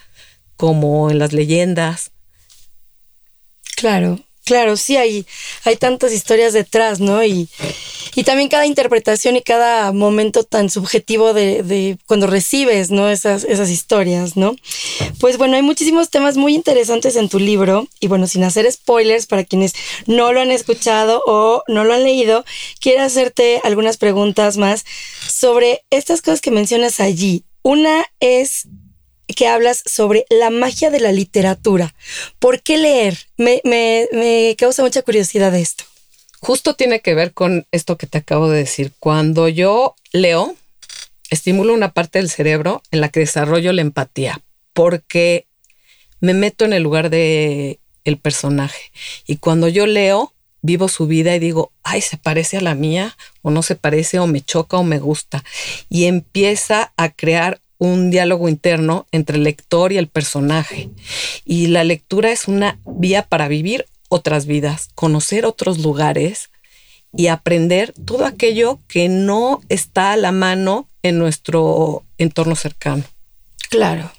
como 0.57 1.09
en 1.09 1.21
las 1.21 1.33
leyendas. 1.33 2.11
Claro, 3.77 4.19
claro, 4.45 4.77
sí 4.77 4.97
hay, 4.97 5.25
hay 5.63 5.77
tantas 5.77 6.13
historias 6.13 6.53
detrás, 6.53 6.99
¿no? 6.99 7.23
Y, 7.25 7.49
y 8.17 8.25
también 8.25 8.49
cada 8.49 8.67
interpretación 8.67 9.37
y 9.37 9.43
cada 9.43 9.93
momento 9.93 10.43
tan 10.43 10.69
subjetivo 10.69 11.33
de, 11.33 11.63
de, 11.63 11.97
cuando 12.07 12.27
recibes, 12.27 12.91
¿no? 12.91 13.09
Esas, 13.09 13.45
esas 13.45 13.71
historias, 13.71 14.37
¿no? 14.37 14.57
Pues 15.21 15.39
bueno, 15.39 15.55
hay 15.55 15.63
muchísimos 15.63 16.11
temas 16.11 16.37
muy 16.37 16.57
interesantes 16.57 17.15
en 17.15 17.29
tu 17.29 17.39
libro 17.39 17.87
y 18.01 18.09
bueno, 18.09 18.27
sin 18.27 18.43
hacer 18.43 18.71
spoilers 18.73 19.27
para 19.27 19.45
quienes 19.45 19.75
no 20.07 20.33
lo 20.33 20.41
han 20.41 20.51
escuchado 20.51 21.23
o 21.25 21.63
no 21.69 21.85
lo 21.85 21.95
han 21.95 22.03
leído, 22.03 22.45
quiero 22.81 23.05
hacerte 23.05 23.61
algunas 23.63 23.97
preguntas 23.97 24.57
más 24.57 24.85
sobre 25.25 25.85
estas 25.91 26.21
cosas 26.21 26.41
que 26.41 26.51
mencionas 26.51 26.99
allí. 26.99 27.45
Una 27.63 28.05
es 28.21 28.69
que 29.35 29.49
hablas 29.49 29.83
sobre 29.87 30.27
la 30.31 30.51
magia 30.51 30.91
de 30.91 31.01
la 31.01 31.13
literatura. 31.13 31.95
¿Por 32.39 32.63
qué 32.63 32.77
leer? 32.77 33.19
Me, 33.37 34.57
causa 34.59 34.83
mucha 34.83 35.03
curiosidad 35.03 35.55
esto. 35.55 35.85
Justo 36.41 36.75
tiene 36.75 37.01
que 37.01 37.15
ver 37.15 37.33
con 37.33 37.67
esto 37.71 37.97
que 37.97 38.07
te 38.07 38.19
acabo 38.19 38.51
de 38.51 38.59
decir. 38.59 38.93
Cuando 38.99 39.49
yo 39.49 39.95
leo, 40.13 40.57
estimulo 41.31 41.73
una 41.73 41.93
parte 41.93 42.19
del 42.19 42.31
cerebro 42.31 42.83
en 42.91 43.01
la 43.01 43.09
que 43.09 43.21
desarrollo 43.21 43.73
la 43.73 43.83
empatía, 43.83 44.41
porque 44.73 45.47
me 46.21 46.35
meto 46.35 46.65
en 46.65 46.73
el 46.73 46.83
lugar 46.83 47.11
de 47.11 47.79
el 48.05 48.19
personaje. 48.19 48.91
Y 49.27 49.37
cuando 49.37 49.69
yo 49.69 49.87
leo, 49.87 50.33
vivo 50.63 50.89
su 50.89 51.07
vida 51.07 51.35
y 51.35 51.39
digo, 51.39 51.73
ay, 51.83 52.01
se 52.01 52.17
parece 52.17 52.57
a 52.57 52.63
la 52.63 52.75
mía, 52.75 53.17
o 53.43 53.51
no 53.51 53.63
se 53.63 53.77
parece, 53.77 54.19
o 54.19 54.27
me 54.27 54.41
choca, 54.41 54.79
o 54.79 54.85
me 54.85 54.99
gusta. 54.99 55.45
Y 55.89 56.05
empieza 56.05 56.93
a 56.97 57.11
crear 57.11 57.61
un 57.79 58.11
diálogo 58.11 58.49
interno 58.49 59.07
entre 59.11 59.37
el 59.37 59.45
lector 59.45 59.93
y 59.93 59.99
el 59.99 60.07
personaje. 60.07 60.89
Y 61.45 61.67
la 61.67 61.83
lectura 61.83 62.31
es 62.31 62.47
una 62.47 62.79
vía 62.87 63.23
para 63.23 63.49
vivir 63.49 63.87
otras 64.09 64.47
vidas, 64.47 64.91
conocer 64.95 65.45
otros 65.45 65.79
lugares 65.79 66.51
y 67.15 67.27
aprender 67.27 67.93
todo 68.07 68.25
aquello 68.25 68.79
que 68.87 69.09
no 69.09 69.61
está 69.69 70.13
a 70.13 70.17
la 70.17 70.33
mano 70.33 70.89
en 71.03 71.19
nuestro 71.19 72.05
entorno 72.19 72.55
cercano. 72.55 73.05
Claro. 73.69 74.13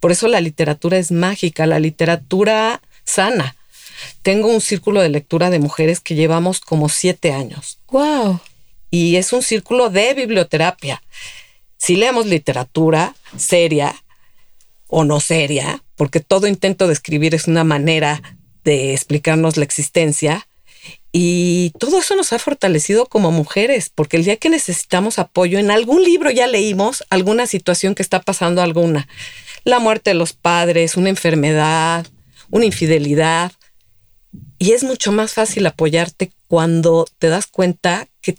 Por 0.00 0.10
eso 0.10 0.26
la 0.26 0.40
literatura 0.40 0.96
es 0.96 1.12
mágica, 1.12 1.66
la 1.66 1.78
literatura 1.78 2.80
sana. 3.04 3.56
Tengo 4.22 4.48
un 4.48 4.60
círculo 4.60 5.00
de 5.00 5.08
lectura 5.08 5.50
de 5.50 5.58
mujeres 5.58 6.00
que 6.00 6.14
llevamos 6.14 6.60
como 6.60 6.88
siete 6.88 7.32
años. 7.32 7.78
Wow. 7.90 8.40
Y 8.90 9.16
es 9.16 9.32
un 9.32 9.42
círculo 9.42 9.90
de 9.90 10.14
biblioterapia. 10.14 11.02
Si 11.76 11.96
leemos 11.96 12.26
literatura 12.26 13.14
seria 13.36 13.94
o 14.86 15.04
no 15.04 15.20
seria, 15.20 15.82
porque 15.96 16.20
todo 16.20 16.46
intento 16.46 16.86
de 16.86 16.92
escribir 16.92 17.34
es 17.34 17.48
una 17.48 17.64
manera 17.64 18.22
de 18.64 18.92
explicarnos 18.92 19.56
la 19.56 19.64
existencia, 19.64 20.46
y 21.12 21.72
todo 21.78 21.98
eso 21.98 22.16
nos 22.16 22.32
ha 22.32 22.38
fortalecido 22.38 23.06
como 23.06 23.30
mujeres, 23.30 23.90
porque 23.94 24.16
el 24.16 24.24
día 24.24 24.36
que 24.36 24.48
necesitamos 24.48 25.18
apoyo, 25.18 25.58
en 25.58 25.70
algún 25.70 26.02
libro 26.02 26.30
ya 26.30 26.46
leímos 26.46 27.04
alguna 27.10 27.46
situación 27.46 27.94
que 27.94 28.02
está 28.02 28.20
pasando 28.20 28.62
alguna. 28.62 29.08
La 29.64 29.78
muerte 29.78 30.10
de 30.10 30.14
los 30.14 30.32
padres, 30.32 30.96
una 30.96 31.10
enfermedad, 31.10 32.06
una 32.50 32.64
infidelidad, 32.64 33.52
y 34.58 34.72
es 34.72 34.84
mucho 34.84 35.12
más 35.12 35.34
fácil 35.34 35.66
apoyarte 35.66 36.32
cuando 36.48 37.06
te 37.18 37.28
das 37.28 37.46
cuenta 37.46 38.08
que 38.20 38.38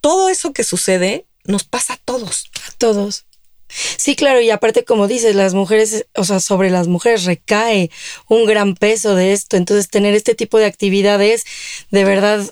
todo 0.00 0.28
eso 0.28 0.52
que 0.52 0.64
sucede 0.64 1.26
nos 1.44 1.64
pasa 1.64 1.94
a 1.94 1.96
todos. 1.98 2.50
A 2.66 2.72
todos. 2.78 3.26
Sí, 3.68 4.16
claro, 4.16 4.40
y 4.40 4.50
aparte 4.50 4.84
como 4.84 5.06
dices, 5.06 5.36
las 5.36 5.54
mujeres, 5.54 6.06
o 6.16 6.24
sea, 6.24 6.40
sobre 6.40 6.70
las 6.70 6.88
mujeres 6.88 7.24
recae 7.24 7.90
un 8.28 8.44
gran 8.44 8.74
peso 8.74 9.14
de 9.14 9.32
esto, 9.32 9.56
entonces 9.56 9.88
tener 9.88 10.14
este 10.14 10.34
tipo 10.34 10.58
de 10.58 10.66
actividades, 10.66 11.44
de 11.90 12.04
verdad 12.04 12.44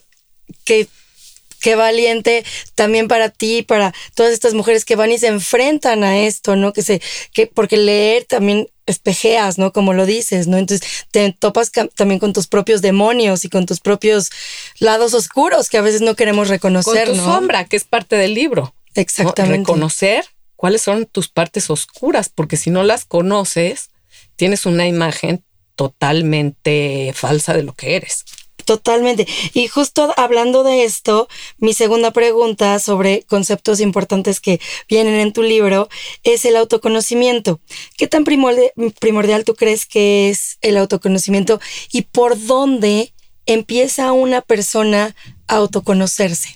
que 0.65 0.89
qué 1.61 1.75
valiente 1.75 2.45
también 2.75 3.09
para 3.09 3.29
ti, 3.29 3.63
para 3.63 3.95
todas 4.15 4.33
estas 4.33 4.55
mujeres 4.55 4.85
que 4.85 4.97
van 4.97 5.13
y 5.13 5.19
se 5.19 5.29
enfrentan 5.29 6.05
a 6.05 6.19
esto, 6.19 6.57
¿no? 6.57 6.73
Que 6.73 6.83
se, 6.83 7.01
que, 7.33 7.47
porque 7.47 7.77
leer 7.77 8.25
también 8.25 8.69
espejeas, 8.87 9.59
¿no? 9.59 9.73
Como 9.73 9.93
lo 9.93 10.07
dices, 10.07 10.47
¿no? 10.47 10.57
Entonces 10.57 11.07
te 11.11 11.33
topas 11.33 11.71
también 11.95 12.19
con 12.19 12.33
tus 12.33 12.47
propios 12.47 12.83
demonios 12.83 13.45
y 13.45 13.49
con 13.49 13.67
tus 13.67 13.81
propios 13.81 14.31
lados 14.79 15.15
oscuros 15.15 15.69
que 15.69 15.79
a 15.79 15.83
veces 15.83 16.01
no 16.01 16.17
queremos 16.17 16.49
reconocer, 16.49 17.07
con 17.07 17.17
tu 17.17 17.23
sombra, 17.23 17.65
que 17.65 17.77
es 17.77 17.85
parte 17.85 18.17
del 18.17 18.35
libro. 18.35 18.75
Exactamente. 18.95 19.59
Reconocer 19.59 20.25
cuáles 20.57 20.83
son 20.83 21.07
tus 21.07 21.29
partes 21.29 21.71
oscuras, 21.71 22.31
porque 22.35 22.57
si 22.57 22.71
no 22.71 22.83
las 22.83 23.05
conoces, 23.05 23.91
tienes 24.37 24.67
una 24.67 24.87
imagen 24.87 25.45
totalmente 25.77 27.13
falsa 27.15 27.55
de 27.55 27.63
lo 27.63 27.75
que 27.75 27.97
eres. 27.97 28.25
Totalmente. 28.69 29.27
Y 29.55 29.67
justo 29.67 30.13
hablando 30.19 30.63
de 30.63 30.85
esto, 30.85 31.27
mi 31.57 31.73
segunda 31.73 32.11
pregunta 32.11 32.79
sobre 32.81 33.23
conceptos 33.23 33.81
importantes 33.81 34.41
que 34.41 34.61
vienen 34.91 35.15
en 35.15 35.33
tu 35.33 35.43
libro 35.43 35.89
es 36.23 36.45
el 36.45 36.55
autoconocimiento. 36.55 37.63
¿Qué 37.97 38.09
tan 38.09 38.25
primordial 38.25 39.45
tú 39.47 39.55
crees 39.55 39.87
que 39.87 40.29
es 40.29 40.59
el 40.61 40.77
autoconocimiento 40.77 41.63
y 41.91 42.03
por 42.03 42.39
dónde 42.39 43.15
empieza 43.47 44.13
una 44.13 44.43
persona 44.43 45.17
a 45.47 45.57
autoconocerse? 45.57 46.55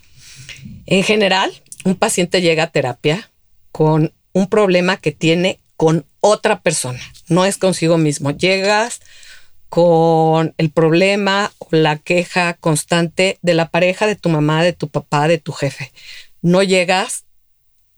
En 0.85 1.05
general, 1.05 1.51
un 1.87 1.95
paciente 1.95 2.43
llega 2.43 2.65
a 2.65 2.71
terapia 2.71 3.31
con 3.71 4.13
un 4.35 4.49
problema 4.49 4.99
que 4.99 5.13
tiene 5.13 5.61
con 5.79 6.05
otra 6.21 6.61
persona, 6.61 7.01
no 7.29 7.47
es 7.47 7.57
consigo 7.57 7.97
mismo. 7.97 8.33
Llegas 8.33 9.01
con 9.73 10.53
el 10.59 10.69
problema 10.69 11.51
o 11.57 11.69
la 11.71 11.97
queja 11.97 12.53
constante 12.53 13.39
de 13.41 13.55
la 13.55 13.71
pareja, 13.71 14.07
de 14.07 14.17
tu 14.17 14.29
mamá, 14.29 14.63
de 14.63 14.75
tu 14.75 14.89
papá, 14.89 15.29
de 15.29 15.39
tu 15.39 15.53
jefe. 15.53 15.93
No 16.43 16.63
llegas 16.63 17.25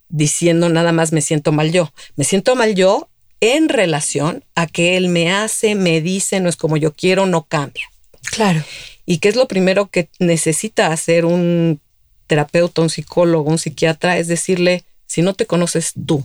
diciendo 0.09 0.69
nada 0.69 0.93
más 0.93 1.11
me 1.11 1.21
siento 1.21 1.51
mal 1.51 1.73
yo. 1.73 1.93
Me 2.15 2.23
siento 2.23 2.55
mal 2.55 2.77
yo 2.77 3.09
en 3.41 3.69
relación 3.69 4.45
a 4.55 4.69
que 4.69 4.97
él 4.97 5.09
me 5.09 5.33
hace, 5.33 5.75
me 5.75 6.01
dice, 6.01 6.39
no 6.39 6.49
es 6.49 6.55
como 6.55 6.77
yo 6.77 6.93
quiero, 6.93 7.27
no 7.27 7.43
cambia. 7.43 7.91
Claro. 8.23 8.63
¿Y 9.05 9.19
qué 9.19 9.29
es 9.29 9.35
lo 9.35 9.49
primero 9.49 9.87
que 9.89 10.09
necesita 10.21 10.93
hacer 10.93 11.25
un 11.25 11.81
terapeuta, 12.29 12.83
un 12.83 12.91
psicólogo, 12.91 13.51
un 13.51 13.59
psiquiatra? 13.59 14.17
Es 14.19 14.29
decirle, 14.29 14.85
si 15.07 15.23
no 15.23 15.35
te 15.35 15.47
conoces 15.47 15.95
tú, 16.07 16.25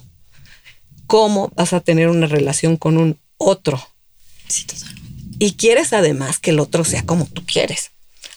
¿cómo 1.07 1.51
vas 1.55 1.73
a 1.73 1.79
tener 1.79 2.07
una 2.09 2.27
relación 2.27 2.77
con 2.77 2.99
un 2.99 3.17
otro? 3.39 3.88
Sí, 4.49 4.65
totalmente. 4.65 5.09
Y 5.39 5.53
quieres 5.53 5.93
además 5.93 6.39
que 6.39 6.51
el 6.51 6.59
otro 6.59 6.83
sea 6.83 7.05
como 7.05 7.25
tú 7.25 7.45
quieres. 7.45 7.91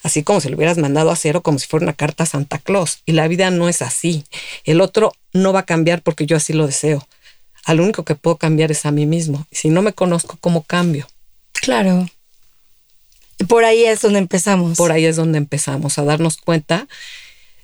Así 0.05 0.23
como 0.23 0.41
si 0.41 0.49
lo 0.49 0.57
hubieras 0.57 0.79
mandado 0.79 1.11
a 1.11 1.17
cero, 1.17 1.43
como 1.43 1.59
si 1.59 1.67
fuera 1.67 1.85
una 1.85 1.93
carta 1.93 2.25
a 2.25 2.27
Santa 2.27 2.59
Claus. 2.59 3.01
Y 3.07 3.13
la 3.13 3.27
vida 3.29 3.51
no 3.51 3.69
es 3.69 3.83
así. 3.83 4.25
El 4.65 4.81
otro 4.81 5.13
no 5.33 5.53
va 5.53 5.61
a 5.61 5.67
cambiar 5.67 6.03
porque 6.03 6.27
yo 6.27 6.37
así 6.37 6.53
lo 6.53 6.67
deseo. 6.67 7.07
Al 7.65 7.81
único 7.81 8.05
que 8.05 8.15
puedo 8.15 8.37
cambiar 8.37 8.71
es 8.71 8.87
a 8.87 8.91
mí 8.93 9.07
mismo. 9.07 9.47
Y 9.51 9.57
si 9.57 9.69
no 9.69 9.83
me 9.83 9.93
conozco, 9.93 10.39
¿cómo 10.41 10.63
cambio? 10.63 11.09
Claro. 11.53 12.09
Por 13.49 13.65
ahí 13.65 13.85
es 13.85 14.01
donde 14.01 14.19
empezamos. 14.19 14.77
Por 14.77 14.93
ahí 14.93 15.05
es 15.05 15.17
donde 15.17 15.39
empezamos 15.39 15.99
a 15.99 16.05
darnos 16.05 16.37
cuenta 16.37 16.87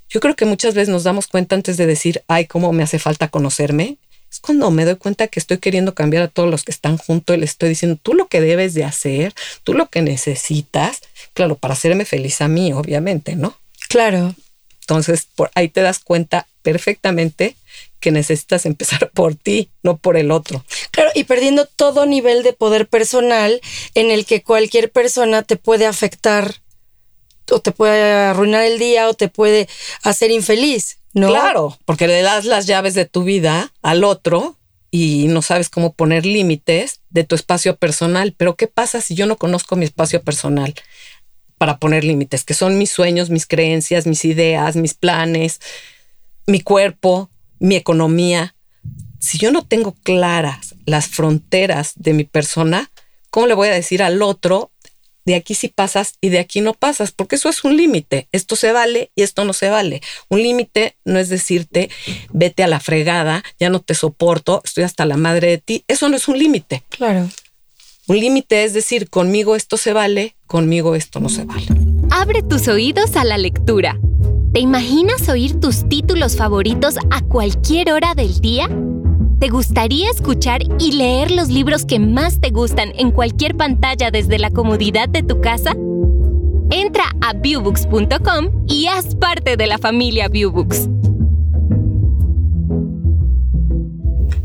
yo 0.09 0.21
creo 0.21 0.35
que 0.37 0.47
muchas 0.47 0.75
veces 0.75 0.89
nos 0.89 1.05
damos 1.05 1.27
cuenta 1.27 1.55
antes 1.55 1.77
de 1.77 1.87
decir, 1.87 2.23
ay, 2.29 2.47
cómo 2.47 2.73
me 2.73 2.83
hace 2.83 2.99
falta 2.99 3.29
conocerme. 3.29 3.99
Es 4.39 4.43
cuando 4.43 4.71
me 4.71 4.85
doy 4.85 4.95
cuenta 4.95 5.27
que 5.27 5.41
estoy 5.41 5.59
queriendo 5.59 5.97
cambiar 5.97 6.23
a 6.23 6.29
todos 6.29 6.49
los 6.49 6.63
que 6.63 6.71
están 6.71 6.97
junto 6.97 7.35
y 7.35 7.39
les 7.39 7.51
estoy 7.51 7.71
diciendo, 7.71 7.99
tú 8.01 8.15
lo 8.15 8.29
que 8.29 8.41
debes 8.41 8.73
de 8.73 8.85
hacer, 8.85 9.35
tú 9.65 9.75
lo 9.75 9.89
que 9.89 10.01
necesitas, 10.01 11.01
claro, 11.35 11.57
para 11.57 11.75
hacerme 11.75 12.05
feliz 12.05 12.41
a 12.41 12.47
mí, 12.47 12.73
obviamente, 12.73 13.35
¿no? 13.35 13.59
Claro. 13.89 14.37
Entonces, 14.83 15.27
por 15.35 15.51
ahí 15.57 15.69
te 15.69 15.81
das 15.81 15.99
cuenta 15.99 16.47
perfectamente 16.63 17.57
que 17.99 18.13
necesitas 18.13 18.65
empezar 18.65 19.11
por 19.15 19.35
ti, 19.35 19.71
no 19.83 19.97
por 19.97 20.17
el 20.17 20.31
otro. 20.31 20.65
Claro, 20.93 21.11
y 21.17 21.25
perdiendo 21.25 21.67
todo 21.67 22.07
nivel 22.07 22.45
de 22.45 22.53
poder 22.53 22.87
personal 22.87 23.61
en 23.95 24.13
el 24.13 24.25
que 24.25 24.45
cualquier 24.45 24.93
persona 24.93 25.43
te 25.43 25.57
puede 25.57 25.85
afectar 25.85 26.63
o 27.51 27.61
te 27.61 27.73
puede 27.73 28.13
arruinar 28.13 28.65
el 28.65 28.79
día 28.79 29.09
o 29.09 29.15
te 29.15 29.29
puede 29.29 29.69
hacer 30.03 30.31
infeliz, 30.31 30.99
¿no? 31.13 31.29
Claro, 31.29 31.79
porque 31.85 32.07
le 32.07 32.23
das 32.23 32.45
las 32.45 32.67
llaves 32.67 32.95
de 32.95 33.05
tu 33.05 33.25
vida 33.25 33.73
al 33.83 34.05
otro 34.05 34.59
y 34.91 35.27
no 35.29 35.43
sabes 35.43 35.69
cómo 35.69 35.93
poner 35.93 36.25
límites 36.25 37.01
de 37.11 37.25
tu 37.25 37.35
espacio 37.35 37.77
personal. 37.77 38.35
Pero 38.37 38.57
¿qué 38.57 38.67
pasa 38.67 39.01
si 39.01 39.15
yo 39.15 39.27
no 39.27 39.37
conozco 39.37 39.77
mi 39.77 39.85
espacio 39.85 40.23
personal 40.23 40.75
para 41.59 41.79
poner 41.79 42.05
límites? 42.05 42.45
Que 42.45 42.55
son 42.55 42.79
mis 42.79 42.91
sueños, 42.91 43.31
mis 43.31 43.47
creencias, 43.47 44.07
mis 44.07 44.25
ideas, 44.25 44.77
mis 44.77 44.95
planes, 44.95 45.61
mi 46.47 46.61
cuerpo, 46.61 47.31
mi 47.59 47.77
economía. 47.77 48.55
Si 49.19 49.39
yo 49.39 49.51
no 49.51 49.67
tengo 49.67 49.93
claras 50.03 50.75
las 50.87 51.09
fronteras 51.09 51.93
de 51.97 52.15
mi 52.15 52.25
persona, 52.25 52.91
¿cómo 53.31 53.47
le 53.47 53.55
voy 53.55 53.69
a 53.69 53.73
decir 53.73 54.03
al 54.03 54.23
otro 54.23 54.71
de 55.29 55.35
aquí 55.35 55.55
sí 55.55 55.69
pasas 55.69 56.15
y 56.23 56.31
de 56.31 56.39
aquí 56.39 56.63
no 56.63 56.73
pasas, 56.73 57.13
porque 57.13 57.37
eso 57.37 57.51
es 57.51 57.63
un 57.63 57.77
límite. 57.77 58.29
Esto 58.33 58.57
se 58.57 58.73
vale 58.73 59.11
y 59.15 59.23
esto 59.23 59.45
no 59.45 59.53
se 59.53 59.69
vale. 59.69 60.01
Un 60.31 60.43
límite 60.43 60.97
no 61.05 61.19
es 61.19 61.29
decirte, 61.29 61.91
vete 62.33 62.63
a 62.63 62.67
la 62.67 62.81
fregada, 62.81 63.45
ya 63.61 63.69
no 63.69 63.81
te 63.81 63.95
soporto, 63.95 64.63
estoy 64.65 64.85
hasta 64.85 65.05
la 65.05 65.19
madre 65.19 65.49
de 65.49 65.59
ti. 65.59 65.85
Eso 65.87 66.09
no 66.09 66.17
es 66.17 66.29
un 66.29 66.39
límite. 66.39 66.83
Claro. 66.89 67.29
Un 68.07 68.19
límite 68.19 68.65
es 68.65 68.73
decir, 68.73 69.11
conmigo 69.11 69.55
esto 69.55 69.77
se 69.77 69.93
vale, 69.93 70.35
conmigo 70.47 70.95
esto 70.95 71.21
no 71.21 71.29
se 71.29 71.45
vale. 71.45 71.67
Abre 72.11 72.43
tus 72.43 72.67
oídos 72.69 73.15
a 73.17 73.25
la 73.25 73.37
lectura. 73.37 73.99
¿Te 74.55 74.61
imaginas 74.61 75.29
oír 75.29 75.61
tus 75.61 75.87
títulos 75.91 76.37
favoritos 76.37 76.97
a 77.11 77.21
cualquier 77.21 77.93
hora 77.93 78.15
del 78.15 78.41
día? 78.41 78.71
¿Te 79.41 79.51
gustaría 79.51 80.11
escuchar 80.11 80.63
y 80.81 80.91
leer 80.91 81.31
los 81.31 81.47
libros 81.47 81.85
que 81.85 82.01
más 82.01 82.41
te 82.41 82.51
gustan 82.51 82.93
en 82.97 83.13
cualquier 83.13 83.57
pantalla 83.57 84.11
desde 84.11 84.37
la 84.37 84.51
comodidad 84.51 85.09
de 85.09 85.23
tu 85.23 85.41
casa? 85.41 85.77
Entra 86.73 87.05
a 87.21 87.35
viewbooks.com 87.35 88.67
y 88.67 88.89
haz 88.89 89.15
parte 89.15 89.57
de 89.57 89.69
la 89.69 89.79
familia 89.79 90.27
Viewbooks. 90.27 90.89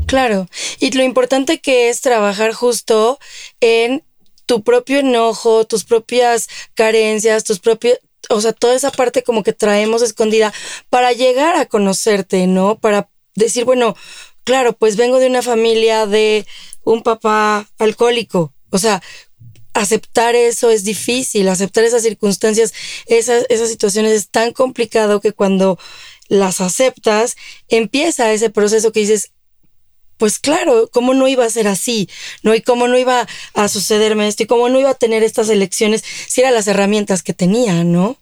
Claro, 0.06 0.46
y 0.78 0.92
lo 0.92 1.02
importante 1.02 1.58
que 1.58 1.88
es 1.88 2.00
trabajar 2.00 2.52
justo 2.52 3.18
en 3.60 4.04
tu 4.46 4.62
propio 4.62 5.00
enojo, 5.00 5.64
tus 5.64 5.82
propias 5.82 6.48
carencias, 6.74 7.42
tus 7.42 7.58
propios, 7.58 7.98
o 8.30 8.40
sea, 8.40 8.52
toda 8.52 8.76
esa 8.76 8.92
parte 8.92 9.24
como 9.24 9.42
que 9.42 9.52
traemos 9.52 10.02
escondida 10.02 10.52
para 10.88 11.12
llegar 11.12 11.56
a 11.56 11.66
conocerte, 11.66 12.46
¿no? 12.46 12.78
Para 12.78 13.08
decir, 13.34 13.64
bueno, 13.64 13.96
claro, 14.44 14.74
pues 14.74 14.96
vengo 14.96 15.18
de 15.18 15.26
una 15.26 15.42
familia 15.42 16.06
de 16.06 16.46
un 16.84 17.02
papá 17.02 17.68
alcohólico. 17.78 18.52
O 18.70 18.78
sea, 18.78 19.02
aceptar 19.72 20.36
eso 20.36 20.70
es 20.70 20.84
difícil, 20.84 21.48
aceptar 21.48 21.84
esas 21.84 22.02
circunstancias, 22.02 22.72
esas, 23.06 23.46
situaciones 23.68 24.12
es 24.12 24.28
tan 24.28 24.52
complicado 24.52 25.20
que 25.20 25.32
cuando 25.32 25.78
las 26.28 26.60
aceptas, 26.60 27.36
empieza 27.68 28.32
ese 28.32 28.50
proceso 28.50 28.92
que 28.92 29.00
dices, 29.00 29.32
pues 30.16 30.38
claro, 30.38 30.88
¿cómo 30.92 31.12
no 31.12 31.28
iba 31.28 31.44
a 31.44 31.50
ser 31.50 31.68
así? 31.68 32.08
¿No? 32.42 32.54
Y 32.54 32.62
cómo 32.62 32.88
no 32.88 32.96
iba 32.96 33.26
a 33.52 33.68
sucederme 33.68 34.28
esto 34.28 34.44
y 34.44 34.46
cómo 34.46 34.68
no 34.68 34.78
iba 34.78 34.90
a 34.90 34.94
tener 34.94 35.22
estas 35.22 35.48
elecciones 35.50 36.02
si 36.28 36.40
eran 36.40 36.54
las 36.54 36.68
herramientas 36.68 37.22
que 37.22 37.34
tenía, 37.34 37.84
¿no? 37.84 38.16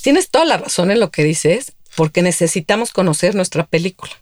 Tienes 0.00 0.30
toda 0.30 0.44
la 0.44 0.56
razón 0.56 0.90
en 0.90 1.00
lo 1.00 1.10
que 1.10 1.24
dices, 1.24 1.72
porque 1.96 2.22
necesitamos 2.22 2.92
conocer 2.92 3.34
nuestra 3.34 3.66
película 3.66 4.12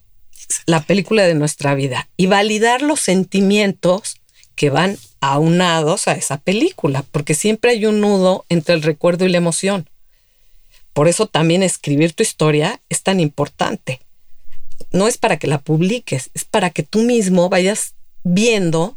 la 0.66 0.82
película 0.82 1.24
de 1.24 1.34
nuestra 1.34 1.74
vida 1.74 2.08
y 2.16 2.26
validar 2.26 2.82
los 2.82 3.00
sentimientos 3.00 4.16
que 4.54 4.70
van 4.70 4.98
aunados 5.20 6.08
a 6.08 6.12
esa 6.12 6.38
película, 6.38 7.04
porque 7.10 7.34
siempre 7.34 7.72
hay 7.72 7.86
un 7.86 8.00
nudo 8.00 8.44
entre 8.48 8.74
el 8.74 8.82
recuerdo 8.82 9.24
y 9.24 9.28
la 9.28 9.38
emoción. 9.38 9.88
Por 10.92 11.08
eso 11.08 11.26
también 11.26 11.62
escribir 11.62 12.14
tu 12.14 12.22
historia 12.22 12.80
es 12.88 13.02
tan 13.02 13.20
importante. 13.20 14.00
No 14.92 15.08
es 15.08 15.18
para 15.18 15.38
que 15.38 15.46
la 15.46 15.58
publiques, 15.58 16.30
es 16.34 16.44
para 16.44 16.70
que 16.70 16.82
tú 16.82 17.00
mismo 17.00 17.48
vayas 17.48 17.94
viendo 18.24 18.96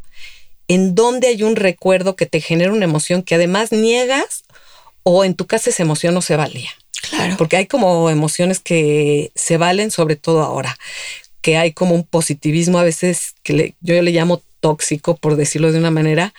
en 0.67 0.95
dónde 0.95 1.27
hay 1.27 1.43
un 1.43 1.55
recuerdo 1.55 2.15
que 2.15 2.25
te 2.25 2.41
genera 2.41 2.71
una 2.71 2.85
emoción 2.85 3.23
que 3.23 3.35
además 3.35 3.71
niegas 3.71 4.43
o 5.03 5.25
en 5.25 5.33
tu 5.33 5.45
caso 5.45 5.69
esa 5.69 5.83
emoción 5.83 6.13
no 6.13 6.21
se 6.21 6.37
valía. 6.37 6.69
Claro. 7.09 7.35
Porque 7.37 7.57
hay 7.57 7.65
como 7.65 8.09
emociones 8.09 8.59
que 8.59 9.31
se 9.35 9.57
valen 9.57 9.89
sobre 9.89 10.15
todo 10.15 10.43
ahora 10.43 10.77
que 11.41 11.57
hay 11.57 11.73
como 11.73 11.95
un 11.95 12.03
positivismo 12.03 12.79
a 12.79 12.83
veces 12.83 13.35
que 13.43 13.75
yo 13.81 14.01
le 14.01 14.11
llamo 14.11 14.41
tóxico, 14.59 15.15
por 15.17 15.35
decirlo 15.35 15.71
de 15.71 15.79
una 15.79 15.91
manera, 15.91 16.33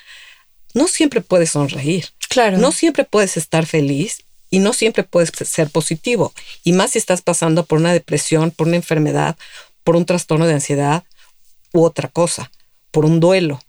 no 0.74 0.88
siempre 0.88 1.20
puedes 1.20 1.50
sonreír. 1.50 2.06
Claro. 2.28 2.58
No 2.58 2.72
siempre 2.72 3.04
puedes 3.04 3.36
estar 3.36 3.66
feliz 3.66 4.24
y 4.50 4.58
no 4.58 4.72
siempre 4.72 5.04
puedes 5.04 5.30
ser 5.48 5.70
positivo. 5.70 6.32
Y 6.64 6.72
más 6.72 6.92
si 6.92 6.98
estás 6.98 7.22
pasando 7.22 7.64
por 7.64 7.78
una 7.78 7.92
depresión, 7.92 8.50
por 8.50 8.66
una 8.68 8.76
enfermedad, 8.76 9.36
por 9.84 9.96
un 9.96 10.04
trastorno 10.04 10.46
de 10.46 10.54
ansiedad 10.54 11.04
u 11.72 11.82
otra 11.82 12.08
cosa, 12.08 12.50
por 12.90 13.04
un 13.04 13.20
duelo. 13.20 13.60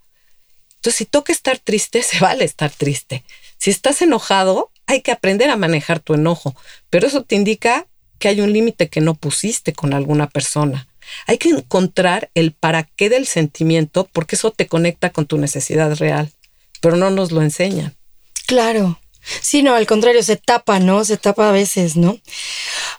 Entonces, 0.75 0.95
si 0.97 1.05
toca 1.05 1.31
estar 1.31 1.59
triste, 1.59 2.03
se 2.03 2.19
vale 2.19 2.43
estar 2.43 2.71
triste. 2.71 3.23
Si 3.57 3.69
estás 3.69 4.01
enojado, 4.01 4.71
hay 4.87 5.01
que 5.01 5.11
aprender 5.11 5.49
a 5.49 5.55
manejar 5.55 5.99
tu 5.99 6.13
enojo, 6.13 6.55
pero 6.89 7.07
eso 7.07 7.23
te 7.23 7.35
indica 7.35 7.87
que 8.19 8.27
hay 8.27 8.41
un 8.41 8.51
límite 8.51 8.89
que 8.89 9.01
no 9.01 9.15
pusiste 9.15 9.73
con 9.73 9.93
alguna 9.93 10.27
persona. 10.29 10.87
Hay 11.27 11.37
que 11.37 11.49
encontrar 11.49 12.29
el 12.33 12.51
para 12.51 12.83
qué 12.83 13.09
del 13.09 13.27
sentimiento 13.27 14.09
porque 14.11 14.35
eso 14.35 14.51
te 14.51 14.67
conecta 14.67 15.11
con 15.11 15.25
tu 15.25 15.37
necesidad 15.37 15.95
real, 15.95 16.31
pero 16.81 16.95
no 16.95 17.09
nos 17.09 17.31
lo 17.31 17.41
enseñan. 17.41 17.95
Claro. 18.47 18.99
Sí, 19.41 19.61
no, 19.61 19.75
al 19.75 19.85
contrario, 19.85 20.23
se 20.23 20.35
tapa, 20.35 20.79
¿no? 20.79 21.05
Se 21.05 21.17
tapa 21.17 21.49
a 21.49 21.51
veces, 21.51 21.95
¿no? 21.95 22.17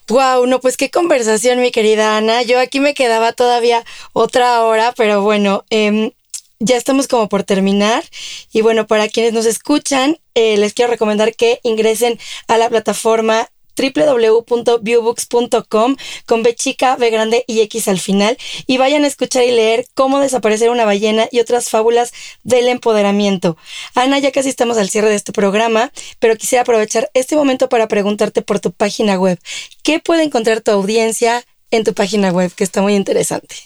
Wow, 0.08 0.46
no, 0.46 0.60
pues 0.60 0.76
qué 0.76 0.90
conversación, 0.90 1.60
mi 1.60 1.72
querida 1.72 2.16
Ana. 2.16 2.42
Yo 2.42 2.60
aquí 2.60 2.80
me 2.80 2.94
quedaba 2.94 3.32
todavía 3.32 3.84
otra 4.12 4.62
hora, 4.62 4.94
pero 4.96 5.22
bueno, 5.22 5.64
eh, 5.70 6.12
ya 6.60 6.76
estamos 6.76 7.08
como 7.08 7.28
por 7.28 7.42
terminar. 7.42 8.04
Y 8.52 8.62
bueno, 8.62 8.86
para 8.86 9.08
quienes 9.08 9.32
nos 9.32 9.46
escuchan, 9.46 10.18
eh, 10.34 10.56
les 10.56 10.74
quiero 10.74 10.90
recomendar 10.90 11.34
que 11.34 11.60
ingresen 11.64 12.18
a 12.46 12.56
la 12.56 12.68
plataforma 12.68 13.48
www.viewbooks.com 13.76 15.96
con 16.26 16.42
B 16.42 16.54
chica, 16.54 16.96
B 16.96 17.10
grande 17.10 17.44
y 17.46 17.60
X 17.60 17.88
al 17.88 17.98
final 17.98 18.36
y 18.66 18.78
vayan 18.78 19.04
a 19.04 19.06
escuchar 19.06 19.44
y 19.44 19.50
leer 19.50 19.86
cómo 19.94 20.20
desaparecer 20.20 20.70
una 20.70 20.84
ballena 20.84 21.28
y 21.30 21.40
otras 21.40 21.70
fábulas 21.70 22.12
del 22.42 22.68
empoderamiento. 22.68 23.56
Ana, 23.94 24.18
ya 24.18 24.32
casi 24.32 24.48
estamos 24.48 24.78
al 24.78 24.90
cierre 24.90 25.08
de 25.08 25.16
este 25.16 25.32
programa, 25.32 25.92
pero 26.18 26.36
quisiera 26.36 26.62
aprovechar 26.62 27.10
este 27.14 27.36
momento 27.36 27.68
para 27.68 27.88
preguntarte 27.88 28.42
por 28.42 28.60
tu 28.60 28.72
página 28.72 29.18
web. 29.18 29.38
¿Qué 29.82 30.00
puede 30.00 30.22
encontrar 30.22 30.60
tu 30.60 30.70
audiencia 30.70 31.44
en 31.70 31.84
tu 31.84 31.94
página 31.94 32.30
web? 32.30 32.52
Que 32.54 32.64
está 32.64 32.82
muy 32.82 32.94
interesante. 32.94 33.56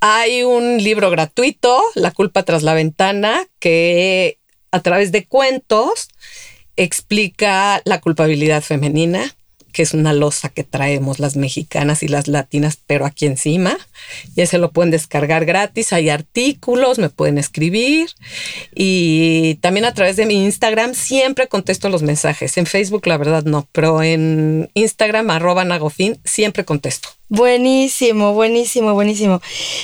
Hay 0.00 0.44
un 0.44 0.82
libro 0.82 1.10
gratuito, 1.10 1.82
La 1.94 2.12
culpa 2.12 2.44
tras 2.44 2.62
la 2.62 2.74
ventana, 2.74 3.46
que 3.58 4.38
a 4.70 4.80
través 4.80 5.12
de 5.12 5.26
cuentos 5.26 6.08
explica 6.76 7.82
la 7.84 8.00
culpabilidad 8.00 8.62
femenina, 8.62 9.34
que 9.78 9.84
es 9.84 9.94
una 9.94 10.12
losa 10.12 10.48
que 10.48 10.64
traemos 10.64 11.20
las 11.20 11.36
mexicanas 11.36 12.02
y 12.02 12.08
las 12.08 12.26
latinas, 12.26 12.80
pero 12.84 13.06
aquí 13.06 13.26
encima. 13.26 13.78
Y 14.34 14.40
ese 14.40 14.58
lo 14.58 14.72
pueden 14.72 14.90
descargar 14.90 15.44
gratis. 15.44 15.92
Hay 15.92 16.08
artículos, 16.10 16.98
me 16.98 17.10
pueden 17.10 17.38
escribir. 17.38 18.10
Y 18.74 19.54
también 19.60 19.84
a 19.84 19.94
través 19.94 20.16
de 20.16 20.26
mi 20.26 20.42
Instagram 20.44 20.94
siempre 20.94 21.46
contesto 21.46 21.90
los 21.90 22.02
mensajes. 22.02 22.58
En 22.58 22.66
Facebook, 22.66 23.06
la 23.06 23.18
verdad, 23.18 23.44
no, 23.44 23.68
pero 23.70 24.02
en 24.02 24.68
Instagram, 24.74 25.30
arroba 25.30 25.62
nagofin, 25.62 26.18
siempre 26.24 26.64
contesto. 26.64 27.10
Buenísimo, 27.28 28.32
buenísimo, 28.32 28.94
buenísimo. 28.94 29.40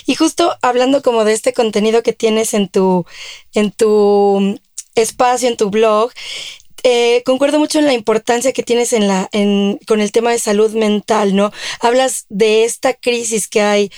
Y 0.07 0.17
justo 0.17 0.57
hablando 0.61 1.03
como 1.03 1.25
de 1.25 1.35
este 1.35 1.53
contenido 1.53 2.03
que 2.03 2.13
tienes 2.13 2.53
en 2.53 2.69
tu, 2.69 3.07
en 3.55 3.71
tu 3.71 4.59
espacio, 4.97 5.49
en 5.49 5.57
tu 5.57 5.71
blog, 5.71 6.11
eh, 6.87 7.23
concuerdo 7.25 7.59
mucho 7.59 7.79
en 7.79 7.87
la 7.87 7.95
importancia 7.95 8.53
que 8.53 8.63
tienes 8.63 8.95
con 9.87 10.01
el 10.03 10.13
tema 10.13 10.33
de 10.33 10.39
salud 10.39 10.71
mental, 10.73 11.35
¿no? 11.35 11.51
Hablas 11.81 12.27
de 12.29 12.65
esta 12.65 12.93
crisis 12.93 13.49
que 13.49 13.63
hay 13.63 13.91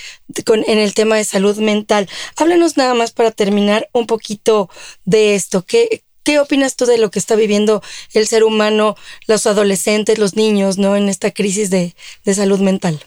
en 0.46 0.78
el 0.78 0.94
tema 0.94 1.16
de 1.16 1.24
salud 1.24 1.56
mental. 1.58 2.08
Háblanos 2.36 2.76
nada 2.76 2.94
más 2.94 3.10
para 3.10 3.32
terminar 3.32 3.88
un 3.92 4.06
poquito 4.06 4.70
de 5.04 5.34
esto. 5.34 5.64
¿Qué, 5.66 6.04
¿Qué 6.22 6.38
opinas 6.38 6.76
tú 6.76 6.86
de 6.86 6.98
lo 6.98 7.10
que 7.10 7.18
está 7.18 7.34
viviendo 7.34 7.82
el 8.14 8.28
ser 8.28 8.44
humano, 8.44 8.94
los 9.26 9.48
adolescentes, 9.48 10.18
los 10.18 10.36
niños, 10.36 10.78
¿no? 10.78 10.94
En 10.94 11.08
esta 11.08 11.32
crisis 11.32 11.70
de 11.70 11.92
salud 12.24 12.60
mental. 12.60 13.04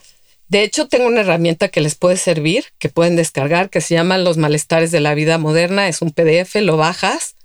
De 0.48 0.62
hecho, 0.62 0.88
tengo 0.88 1.06
una 1.06 1.22
herramienta 1.22 1.68
que 1.68 1.80
les 1.80 1.94
puede 1.94 2.18
servir, 2.18 2.66
que 2.78 2.90
pueden 2.90 3.16
descargar, 3.16 3.70
que 3.70 3.80
se 3.80 3.94
llama 3.94 4.18
Los 4.18 4.36
malestares 4.36 4.90
de 4.90 5.00
la 5.00 5.14
vida 5.14 5.38
moderna. 5.38 5.88
Es 5.88 6.02
un 6.02 6.10
PDF, 6.10 6.56
lo 6.56 6.76
bajas 6.76 7.36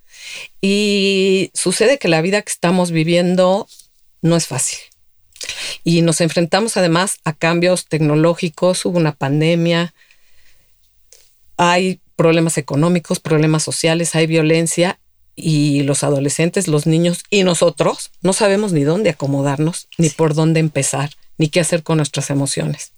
y 0.61 1.51
sucede 1.53 1.97
que 1.97 2.07
la 2.07 2.21
vida 2.21 2.41
que 2.41 2.51
estamos 2.51 2.91
viviendo 2.91 3.67
no 4.21 4.35
es 4.35 4.47
fácil. 4.47 4.79
Y 5.83 6.01
nos 6.01 6.21
enfrentamos 6.21 6.77
además 6.77 7.17
a 7.23 7.33
cambios 7.33 7.85
tecnológicos, 7.85 8.85
hubo 8.85 8.97
una 8.97 9.15
pandemia, 9.15 9.93
hay 11.57 11.99
problemas 12.15 12.57
económicos, 12.57 13.19
problemas 13.19 13.63
sociales, 13.63 14.15
hay 14.15 14.27
violencia 14.27 14.99
y 15.35 15.83
los 15.83 16.03
adolescentes, 16.03 16.67
los 16.67 16.87
niños 16.87 17.23
y 17.29 17.43
nosotros 17.43 18.11
no 18.21 18.33
sabemos 18.33 18.71
ni 18.71 18.83
dónde 18.83 19.09
acomodarnos, 19.09 19.87
ni 19.97 20.09
por 20.09 20.33
dónde 20.33 20.59
empezar, 20.59 21.11
ni 21.37 21.49
qué 21.49 21.59
hacer 21.59 21.83
con 21.83 21.97
nuestras 21.97 22.29
emociones. 22.29 22.93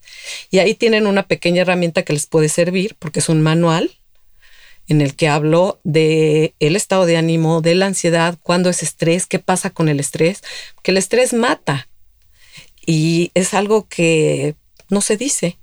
Y 0.51 0.59
ahí 0.59 0.75
tienen 0.75 1.07
una 1.07 1.23
pequeña 1.23 1.63
herramienta 1.63 2.03
que 2.03 2.13
les 2.13 2.27
puede 2.27 2.49
servir 2.49 2.95
porque 2.99 3.19
es 3.19 3.29
un 3.29 3.41
manual 3.41 3.91
en 4.87 5.01
el 5.01 5.15
que 5.15 5.27
hablo 5.27 5.79
de 5.83 6.53
el 6.59 6.75
estado 6.75 7.05
de 7.05 7.17
ánimo, 7.17 7.61
de 7.61 7.75
la 7.75 7.87
ansiedad, 7.87 8.37
cuándo 8.41 8.69
es 8.69 8.83
estrés, 8.83 9.25
qué 9.25 9.39
pasa 9.39 9.69
con 9.69 9.89
el 9.89 9.99
estrés, 9.99 10.43
que 10.81 10.91
el 10.91 10.97
estrés 10.97 11.33
mata. 11.33 11.87
Y 12.85 13.31
es 13.33 13.53
algo 13.53 13.87
que 13.89 14.55
no 14.89 15.01
se 15.01 15.17
dice. 15.17 15.57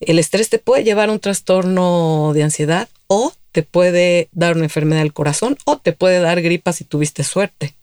El 0.00 0.18
estrés 0.18 0.48
te 0.48 0.58
puede 0.58 0.82
llevar 0.82 1.10
a 1.10 1.12
un 1.12 1.20
trastorno 1.20 2.32
de 2.34 2.42
ansiedad 2.42 2.88
o 3.06 3.32
te 3.52 3.62
puede 3.62 4.28
dar 4.32 4.56
una 4.56 4.64
enfermedad 4.64 5.02
del 5.02 5.12
corazón 5.12 5.58
o 5.64 5.76
te 5.76 5.92
puede 5.92 6.20
dar 6.20 6.40
gripa 6.40 6.72
si 6.72 6.84
tuviste 6.84 7.22
suerte. 7.24 7.74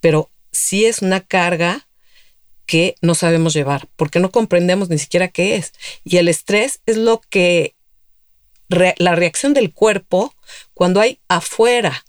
Pero 0.00 0.30
sí 0.50 0.84
es 0.84 1.00
una 1.00 1.20
carga 1.20 1.86
que 2.66 2.96
no 3.00 3.14
sabemos 3.14 3.54
llevar 3.54 3.86
porque 3.94 4.18
no 4.18 4.32
comprendemos 4.32 4.88
ni 4.88 4.98
siquiera 4.98 5.28
qué 5.28 5.54
es. 5.54 5.72
Y 6.04 6.16
el 6.16 6.28
estrés 6.28 6.80
es 6.86 6.96
lo 6.96 7.20
que 7.30 7.75
la 8.68 9.14
reacción 9.14 9.54
del 9.54 9.72
cuerpo 9.72 10.34
cuando 10.74 11.00
hay 11.00 11.20
afuera 11.28 12.04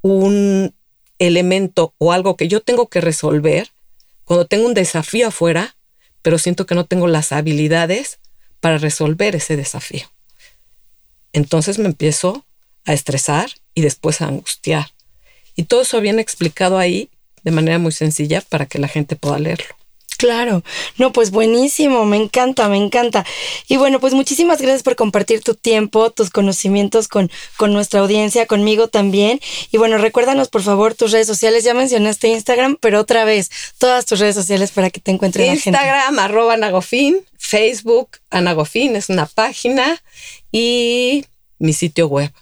un 0.00 0.74
elemento 1.18 1.94
o 1.98 2.12
algo 2.12 2.36
que 2.36 2.48
yo 2.48 2.60
tengo 2.60 2.88
que 2.88 3.00
resolver, 3.00 3.70
cuando 4.24 4.46
tengo 4.46 4.66
un 4.66 4.74
desafío 4.74 5.28
afuera, 5.28 5.76
pero 6.22 6.38
siento 6.38 6.66
que 6.66 6.74
no 6.74 6.84
tengo 6.84 7.06
las 7.06 7.32
habilidades 7.32 8.18
para 8.60 8.78
resolver 8.78 9.36
ese 9.36 9.56
desafío. 9.56 10.10
Entonces 11.32 11.78
me 11.78 11.86
empiezo 11.86 12.44
a 12.84 12.92
estresar 12.92 13.50
y 13.74 13.82
después 13.82 14.20
a 14.20 14.28
angustiar. 14.28 14.90
Y 15.56 15.64
todo 15.64 15.82
eso 15.82 16.00
viene 16.00 16.22
explicado 16.22 16.78
ahí 16.78 17.10
de 17.42 17.50
manera 17.50 17.78
muy 17.78 17.92
sencilla 17.92 18.40
para 18.40 18.66
que 18.66 18.78
la 18.78 18.88
gente 18.88 19.16
pueda 19.16 19.38
leerlo. 19.38 19.74
Claro, 20.16 20.62
no, 20.96 21.12
pues 21.12 21.30
buenísimo, 21.30 22.04
me 22.04 22.16
encanta, 22.16 22.68
me 22.68 22.76
encanta. 22.76 23.24
Y 23.68 23.76
bueno, 23.76 24.00
pues 24.00 24.14
muchísimas 24.14 24.60
gracias 24.60 24.82
por 24.82 24.96
compartir 24.96 25.42
tu 25.42 25.54
tiempo, 25.54 26.10
tus 26.10 26.30
conocimientos 26.30 27.08
con, 27.08 27.30
con 27.56 27.72
nuestra 27.72 28.00
audiencia, 28.00 28.46
conmigo 28.46 28.88
también. 28.88 29.40
Y 29.72 29.78
bueno, 29.78 29.98
recuérdanos 29.98 30.48
por 30.48 30.62
favor 30.62 30.94
tus 30.94 31.12
redes 31.12 31.26
sociales, 31.26 31.64
ya 31.64 31.74
mencionaste 31.74 32.28
Instagram, 32.28 32.76
pero 32.80 33.00
otra 33.00 33.24
vez, 33.24 33.50
todas 33.78 34.06
tus 34.06 34.20
redes 34.20 34.34
sociales 34.34 34.70
para 34.70 34.90
que 34.90 35.00
te 35.00 35.10
encuentren 35.10 35.52
Instagram, 35.52 36.18
arroba 36.18 36.54
Anagofin, 36.54 37.24
Facebook, 37.36 38.18
Anagofin 38.30 38.96
es 38.96 39.08
una 39.08 39.26
página 39.26 40.02
y 40.52 41.24
mi 41.58 41.72
sitio 41.72 42.06
web. 42.06 42.32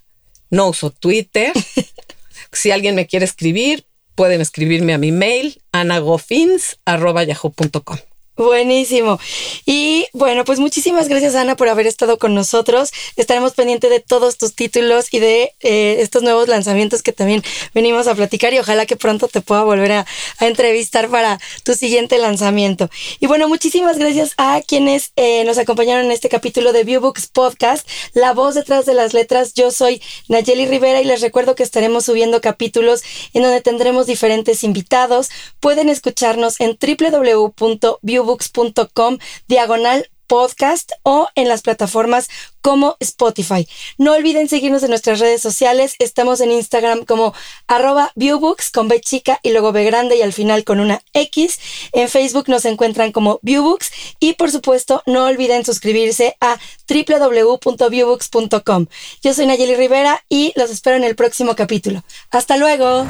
No 0.51 0.69
uso 0.69 0.91
Twitter. 0.91 1.53
si 2.53 2.71
alguien 2.71 2.95
me 2.95 3.07
quiere 3.07 3.25
escribir, 3.25 3.87
pueden 4.15 4.41
escribirme 4.41 4.95
a 4.95 4.99
mi 4.99 5.13
mail 5.13 5.61
anagofins.yahoo.com. 5.73 8.12
Buenísimo. 8.35 9.21
Y 9.67 10.07
bueno, 10.15 10.47
pues 10.47 10.59
muchísimas 10.59 11.07
gracias 11.07 11.35
Ana 11.35 11.55
por 11.55 11.69
haber 11.69 11.87
estado 11.87 12.19
con 12.19 12.35
nosotros. 12.35 12.91
Estaremos 13.17 13.53
pendientes 13.53 13.91
de 13.91 14.01
todos 14.01 14.39
tus 14.39 14.55
títulos 14.55 15.13
y 15.13 15.19
de 15.19 15.55
eh, 15.61 15.97
estos 15.99 16.23
nuevos 16.23 16.49
lanzamientos 16.49 17.03
que 17.03 17.13
también 17.13 17.43
venimos 17.75 18.07
a 18.07 18.15
platicar 18.15 18.55
y 18.55 18.59
ojalá 18.59 18.87
que 18.87 18.97
pronto 18.97 19.29
te 19.29 19.43
pueda 19.43 19.65
volver 19.65 19.93
a, 19.93 20.07
entrevistar 20.41 21.11
para 21.11 21.39
tu 21.63 21.75
siguiente 21.75 22.17
lanzamiento. 22.17 22.89
Y 23.21 23.27
bueno, 23.27 23.49
muchísimas 23.49 23.99
gracias 23.99 24.33
a 24.39 24.63
quienes 24.67 25.13
eh, 25.17 25.45
nos 25.45 25.59
acompañaron 25.59 26.07
en 26.07 26.11
este 26.11 26.31
capítulo 26.31 26.73
de 26.73 26.85
Viewbooks 26.85 27.27
Podcast, 27.27 27.87
La 28.15 28.33
voz 28.33 28.55
detrás 28.55 28.87
de 28.87 28.95
las 28.95 29.13
letras. 29.13 29.53
Yo 29.53 29.71
soy 29.71 30.01
Nayeli 30.29 30.65
Rivera 30.67 31.03
y 31.03 31.05
les 31.05 31.21
recuerdo 31.21 31.55
que 31.55 31.63
estaremos 31.63 32.07
subiendo 32.07 32.41
capítulos 32.41 33.03
en 33.35 33.43
donde 33.43 33.61
tendremos 33.61 34.07
diferentes 34.07 34.65
invitados. 34.65 35.29
Pueden 35.61 35.91
escucharnos 35.91 36.59
en 36.61 36.79
www.viewbooks 36.81 38.22
books.com 38.25 39.19
diagonal 39.49 40.07
podcast 40.33 40.93
o 41.03 41.29
en 41.35 41.47
las 41.47 41.61
plataformas 41.61 42.31
como 42.63 42.97
Spotify. 43.01 43.69
No 43.99 44.15
olviden 44.15 44.49
seguirnos 44.49 44.83
en 44.83 44.89
nuestras 44.89 45.19
redes 45.19 45.43
sociales. 45.43 45.95
Estamos 45.99 46.41
en 46.41 46.51
Instagram 46.51 47.05
como 47.05 47.35
arroba 47.67 48.13
viewbooks 48.15 48.71
con 48.71 48.89
B 48.89 48.99
chica 49.03 49.41
y 49.43 49.51
luego 49.51 49.73
B 49.73 49.85
grande 49.85 50.17
y 50.17 50.23
al 50.23 50.33
final 50.33 50.65
con 50.65 50.81
una 50.81 51.03
X. 51.13 51.59
En 51.93 52.09
Facebook 52.09 52.49
nos 52.49 52.65
encuentran 52.65 53.13
como 53.13 53.41
viewbooks 53.43 53.91
y 54.21 54.33
por 54.33 54.51
supuesto 54.51 55.03
no 55.05 55.27
olviden 55.27 55.67
suscribirse 55.67 56.35
a 56.41 56.59
www.viewbooks.com. 56.89 58.87
Yo 59.23 59.35
soy 59.35 59.45
Nayeli 59.45 59.75
Rivera 59.75 60.25
y 60.31 60.55
los 60.57 60.71
espero 60.71 60.97
en 60.97 61.05
el 61.05 61.15
próximo 61.15 61.55
capítulo. 61.57 62.05
Hasta 62.31 62.57
luego. 62.57 63.07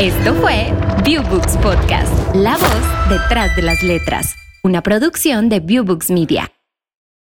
Esto 0.00 0.34
fue 0.40 0.74
Viewbooks 1.04 1.58
Podcast, 1.58 2.12
la 2.34 2.56
voz 2.56 3.08
detrás 3.08 3.54
de 3.54 3.62
las 3.62 3.84
letras 3.84 4.34
una 4.66 4.82
producción 4.82 5.48
de 5.48 5.60
Viewbooks 5.60 6.10
Media. 6.10 6.55